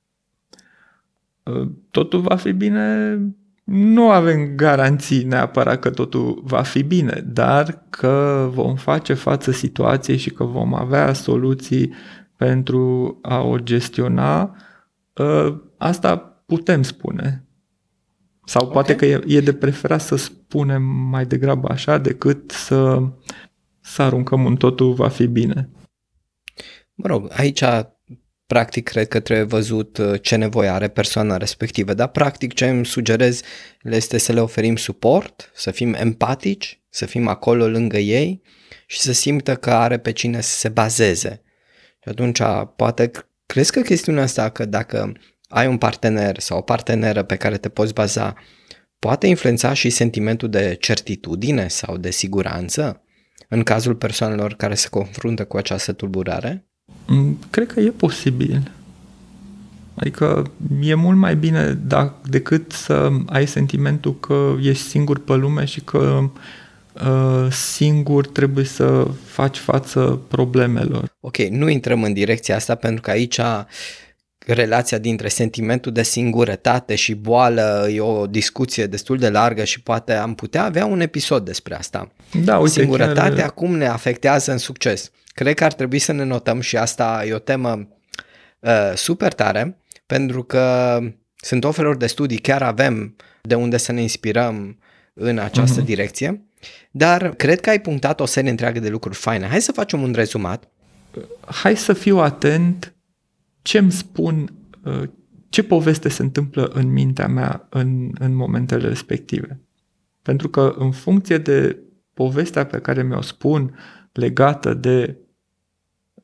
Totul 1.91 2.21
va 2.21 2.37
fi 2.37 2.53
bine, 2.53 3.19
nu 3.65 4.11
avem 4.11 4.53
garanții 4.55 5.25
neapărat 5.25 5.81
că 5.81 5.91
totul 5.91 6.43
va 6.45 6.63
fi 6.63 6.83
bine, 6.83 7.25
dar 7.27 7.85
că 7.91 8.49
vom 8.53 8.77
face 8.77 9.15
față 9.15 9.51
situației 9.51 10.17
și 10.17 10.31
că 10.31 10.45
vom 10.45 10.75
avea 10.75 11.13
soluții 11.13 11.93
pentru 12.37 13.19
a 13.23 13.43
o 13.43 13.59
gestiona, 13.59 14.43
ă, 14.43 14.55
asta 15.77 16.17
putem 16.47 16.83
spune. 16.83 17.47
Sau 18.45 18.63
okay. 18.63 18.73
poate 18.73 18.97
că 18.97 19.07
e, 19.07 19.23
e 19.27 19.41
de 19.41 19.55
preferat 19.55 20.01
să 20.01 20.17
spunem 20.17 20.83
mai 20.83 21.27
degrabă 21.27 21.69
așa 21.69 21.99
decât 21.99 22.51
să, 22.51 23.03
să 23.81 24.03
aruncăm 24.03 24.45
un 24.45 24.57
totul 24.57 24.93
va 24.93 25.09
fi 25.09 25.27
bine. 25.27 25.71
Mă 26.95 27.07
rog, 27.07 27.31
aici 27.33 27.63
practic 28.47 28.89
cred 28.89 29.09
că 29.09 29.21
trebuie 29.21 29.47
văzut 29.47 29.99
uh, 29.99 30.23
ce 30.23 30.37
nevoie 30.37 30.69
are 30.69 30.89
persoana 30.89 31.37
respectivă, 31.37 31.95
dar 31.95 32.09
practic 32.09 32.55
ce 32.55 32.69
îmi 32.69 32.87
sugerez 32.87 33.41
este 33.83 34.19
să 34.19 34.33
le 34.33 34.41
oferim 34.41 34.77
suport, 34.77 35.51
să 35.55 35.71
fim 35.71 35.95
empatici, 35.95 36.81
să 36.89 37.07
fim 37.07 37.29
acolo 37.29 37.69
lângă 37.69 37.97
ei 37.97 38.43
și 38.87 39.01
să 39.01 39.13
simtă 39.13 39.57
că 39.57 39.71
are 39.71 39.99
pe 39.99 40.13
cine 40.13 40.41
să 40.41 40.59
se 40.59 40.69
bazeze. 40.69 41.43
Și 42.03 42.09
atunci 42.09 42.41
poate 42.77 43.11
crezi 43.47 43.73
că 43.73 43.81
chestiunea 43.81 44.23
asta 44.23 44.49
că 44.49 44.65
dacă 44.65 45.13
ai 45.49 45.67
un 45.67 45.79
partener 45.79 46.39
sau 46.39 46.59
o 46.59 46.61
parteneră 46.61 47.23
pe 47.23 47.37
care 47.37 47.57
te 47.57 47.69
poți 47.69 47.95
baza, 47.95 48.35
poate 48.99 49.27
influența 49.27 49.73
și 49.73 49.91
sentimentul 49.91 50.51
de 50.51 50.77
certitudine 50.81 51.69
sau 51.69 51.97
de 51.97 52.11
siguranță 52.11 53.03
în 53.49 53.63
cazul 53.63 53.95
persoanelor 53.95 54.55
care 54.55 54.75
se 54.75 54.89
confruntă 54.89 55.45
cu 55.45 55.57
această 55.57 55.93
tulburare? 55.93 56.67
Mm, 57.07 57.39
cred 57.51 57.67
că 57.67 57.81
e 57.81 57.91
posibil. 57.91 58.71
Adică 59.95 60.53
e 60.81 60.95
mult 60.95 61.17
mai 61.17 61.37
bine 61.37 61.73
da, 61.73 62.21
decât 62.25 62.73
să 62.73 63.11
ai 63.27 63.47
sentimentul 63.47 64.19
că 64.21 64.55
ești 64.63 64.89
singur 64.89 65.19
pe 65.19 65.35
lume 65.35 65.65
și 65.65 65.81
că 65.81 65.99
uh, 65.99 66.31
singur 67.51 68.27
trebuie 68.27 68.65
să 68.65 69.07
faci 69.25 69.59
față 69.59 70.21
problemelor. 70.29 71.17
Ok, 71.21 71.37
nu 71.37 71.69
intrăm 71.69 72.03
în 72.03 72.13
direcția 72.13 72.57
asta 72.57 72.75
pentru 72.75 73.01
că 73.01 73.11
aici 73.11 73.41
relația 74.47 74.99
dintre 74.99 75.29
sentimentul 75.29 75.93
de 75.93 76.03
singurătate 76.03 76.95
și 76.95 77.15
boală 77.15 77.87
e 77.91 78.01
o 78.01 78.27
discuție 78.27 78.87
destul 78.87 79.19
de 79.19 79.29
largă 79.29 79.65
și 79.65 79.83
poate 79.83 80.13
am 80.13 80.35
putea 80.35 80.65
avea 80.65 80.85
un 80.85 81.01
episod 81.01 81.45
despre 81.45 81.75
asta. 81.75 82.13
Da, 82.45 82.59
uite, 82.59 82.81
Singurătatea 82.81 83.35
chiar... 83.35 83.55
cum 83.55 83.77
ne 83.77 83.87
afectează 83.87 84.53
în 84.53 84.59
succes. 84.59 85.11
Cred 85.35 85.55
că 85.55 85.65
ar 85.65 85.73
trebui 85.73 85.99
să 85.99 86.13
ne 86.13 86.25
notăm 86.25 86.61
și 86.61 86.77
asta 86.77 87.25
e 87.27 87.33
o 87.33 87.39
temă 87.39 87.89
uh, 88.61 88.93
super 88.95 89.33
tare, 89.33 89.79
pentru 90.07 90.43
că 90.43 90.99
sunt 91.37 91.65
o 91.65 91.71
feluri 91.71 91.99
de 91.99 92.07
studii, 92.07 92.39
chiar 92.39 92.63
avem 92.63 93.17
de 93.43 93.55
unde 93.55 93.77
să 93.77 93.93
ne 93.93 94.01
inspirăm 94.01 94.79
în 95.15 95.39
această 95.39 95.83
uh-huh. 95.83 95.85
direcție, 95.85 96.46
dar 96.91 97.35
cred 97.35 97.61
că 97.61 97.71
ai 97.71 97.81
punctat 97.81 98.21
o 98.21 98.25
serie 98.25 98.51
întreagă 98.51 98.81
de 98.81 98.89
lucruri 98.89 99.17
faine. 99.17 99.47
Hai 99.47 99.61
să 99.61 99.73
facem 99.73 100.03
un 100.03 100.13
rezumat. 100.13 100.69
Hai 101.47 101.77
să 101.77 101.93
fiu 101.93 102.19
atent 102.19 102.95
ce 103.63 103.79
îmi 103.79 103.93
spun, 103.93 104.53
uh, 104.85 105.03
ce 105.49 105.63
poveste 105.63 106.09
se 106.09 106.23
întâmplă 106.23 106.65
în 106.65 106.93
mintea 106.93 107.29
mea 107.29 107.67
în, 107.71 108.11
în 108.19 108.35
momentele 108.35 108.89
respective. 108.89 109.61
Pentru 110.23 110.49
că 110.49 110.75
în 110.79 110.91
funcție 110.91 111.39
de 111.39 111.79
povestea 112.15 112.67
pe 112.67 112.79
care 112.79 113.03
mi-o 113.03 113.21
spun 113.21 113.77
legată 114.13 114.75
de 114.75 115.17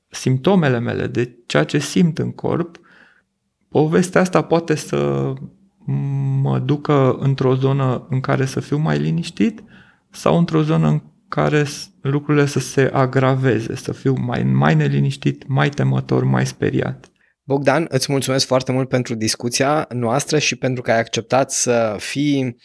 simptomele 0.08 0.78
mele, 0.78 1.06
de 1.06 1.36
ceea 1.46 1.64
ce 1.64 1.78
simt 1.78 2.18
în 2.18 2.32
corp, 2.32 2.80
povestea 3.68 4.20
asta 4.20 4.42
poate 4.42 4.74
să 4.74 5.32
mă 6.42 6.58
ducă 6.58 7.16
într-o 7.18 7.54
zonă 7.54 8.06
în 8.10 8.20
care 8.20 8.44
să 8.44 8.60
fiu 8.60 8.76
mai 8.76 8.98
liniștit 8.98 9.62
sau 10.12 10.38
într-o 10.38 10.62
zonă 10.62 10.88
în 10.88 11.02
care 11.28 11.64
lucrurile 12.00 12.46
să 12.46 12.58
se 12.58 12.90
agraveze, 12.92 13.76
să 13.76 13.92
fiu 13.92 14.14
mai, 14.18 14.42
mai 14.42 14.74
neliniștit, 14.74 15.46
mai 15.46 15.68
temător, 15.68 16.24
mai 16.24 16.46
speriat. 16.46 17.10
Bogdan, 17.44 17.86
îți 17.88 18.12
mulțumesc 18.12 18.46
foarte 18.46 18.72
mult 18.72 18.88
pentru 18.88 19.14
discuția 19.14 19.86
noastră 19.90 20.38
și 20.38 20.56
pentru 20.56 20.82
că 20.82 20.90
ai 20.90 20.98
acceptat 20.98 21.50
să 21.50 21.96
fii 21.98 22.56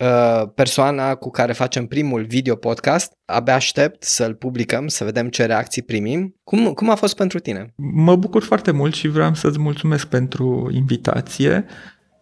Uh, 0.00 0.48
persoana 0.54 1.14
cu 1.14 1.30
care 1.30 1.52
facem 1.52 1.86
primul 1.86 2.24
video 2.24 2.54
podcast. 2.54 3.12
Abia 3.24 3.54
aștept 3.54 4.02
să-l 4.02 4.34
publicăm, 4.34 4.88
să 4.88 5.04
vedem 5.04 5.28
ce 5.28 5.44
reacții 5.44 5.82
primim. 5.82 6.40
Cum, 6.44 6.72
cum 6.72 6.90
a 6.90 6.94
fost 6.94 7.16
pentru 7.16 7.38
tine? 7.38 7.74
Mă 7.76 8.16
bucur 8.16 8.42
foarte 8.42 8.70
mult 8.70 8.94
și 8.94 9.08
vreau 9.08 9.34
să-ți 9.34 9.58
mulțumesc 9.58 10.06
pentru 10.06 10.70
invitație 10.72 11.64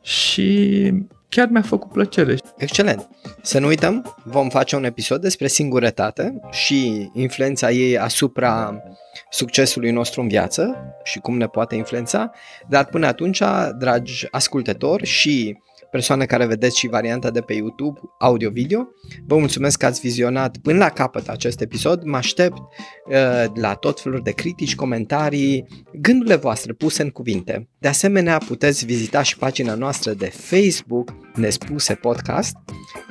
și 0.03 0.93
chiar 1.29 1.49
mi-a 1.51 1.63
făcut 1.63 1.93
plăcere. 1.93 2.37
Excelent! 2.57 3.09
Să 3.43 3.59
nu 3.59 3.67
uităm, 3.67 4.17
vom 4.25 4.49
face 4.49 4.77
un 4.77 4.85
episod 4.85 5.21
despre 5.21 5.47
singurătate 5.47 6.41
și 6.51 7.11
influența 7.15 7.71
ei 7.71 7.99
asupra 7.99 8.83
succesului 9.31 9.91
nostru 9.91 10.21
în 10.21 10.29
viață 10.29 10.77
și 11.05 11.19
cum 11.19 11.37
ne 11.37 11.47
poate 11.47 11.75
influența, 11.75 12.31
dar 12.69 12.85
până 12.85 13.07
atunci, 13.07 13.43
dragi 13.79 14.27
ascultători 14.31 15.07
și 15.07 15.59
persoane 15.91 16.25
care 16.25 16.47
vedeți 16.47 16.79
și 16.79 16.89
varianta 16.89 17.31
de 17.31 17.41
pe 17.41 17.53
YouTube, 17.53 18.01
audio-video. 18.19 18.89
Vă 19.27 19.37
mulțumesc 19.39 19.79
că 19.79 19.87
ați 19.87 20.01
vizionat 20.01 20.57
până 20.57 20.79
la 20.79 20.89
capăt 20.89 21.29
acest 21.29 21.61
episod. 21.61 22.03
Mă 22.05 22.17
aștept 22.17 22.57
uh, 22.57 23.45
la 23.55 23.75
tot 23.75 24.01
felul 24.01 24.21
de 24.23 24.31
critici, 24.31 24.75
comentarii, 24.75 25.67
gândurile 25.93 26.37
voastre 26.37 26.73
puse 26.73 27.03
în 27.03 27.11
cuvinte. 27.11 27.69
De 27.79 27.89
asemenea, 27.89 28.39
puteți 28.39 28.85
vizita 28.85 29.23
și 29.23 29.39
pagina 29.39 29.75
noastră 29.75 30.13
de 30.13 30.27
Facebook, 30.27 31.15
Nespuse 31.35 31.95
Podcast, 31.95 32.57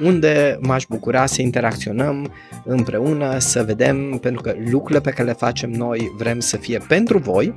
unde 0.04 0.58
m-aș 0.62 0.84
bucura 0.90 1.26
să 1.26 1.42
interacționăm 1.42 2.34
împreună, 2.66 3.40
să 3.40 3.64
vedem, 3.64 4.18
pentru 4.18 4.42
că 4.42 4.56
lucrurile 4.70 5.02
pe 5.02 5.10
care 5.10 5.24
le 5.24 5.34
facem 5.34 5.70
noi 5.70 6.12
vrem 6.18 6.40
să 6.40 6.58
fie 6.58 6.78
pentru 6.88 7.18
voi 7.18 7.56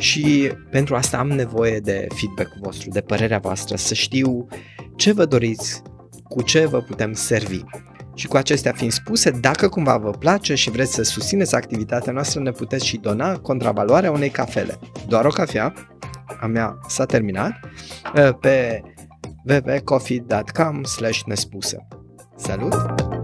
și 0.00 0.52
pentru 0.70 0.94
asta 0.94 1.18
am 1.18 1.28
nevoie 1.28 1.78
de 1.78 2.06
feedback-ul 2.14 2.60
vostru, 2.62 2.90
de 2.90 3.00
părerea 3.00 3.38
voastră, 3.38 3.76
să 3.76 3.94
știu 3.94 4.46
ce 4.96 5.12
vă 5.12 5.24
doriți 5.24 5.82
cu 6.28 6.42
ce 6.42 6.66
vă 6.66 6.80
putem 6.80 7.12
servi. 7.12 7.60
Și 8.14 8.26
cu 8.26 8.36
acestea 8.36 8.72
fiind 8.72 8.92
spuse, 8.92 9.30
dacă 9.30 9.68
cumva 9.68 9.96
vă 9.96 10.10
place 10.10 10.54
și 10.54 10.70
vreți 10.70 10.94
să 10.94 11.02
susțineți 11.02 11.54
activitatea 11.54 12.12
noastră, 12.12 12.40
ne 12.40 12.50
puteți 12.50 12.86
și 12.86 12.96
dona 12.96 13.38
contravaloarea 13.38 14.10
unei 14.10 14.30
cafele. 14.30 14.78
Doar 15.08 15.24
o 15.24 15.28
cafea, 15.28 15.72
a 16.40 16.46
mea 16.46 16.78
s-a 16.88 17.04
terminat, 17.04 17.52
pe 18.40 18.82
www.coffee.com 19.44 20.80
nespuse. 21.26 21.86
Salut! 22.36 23.19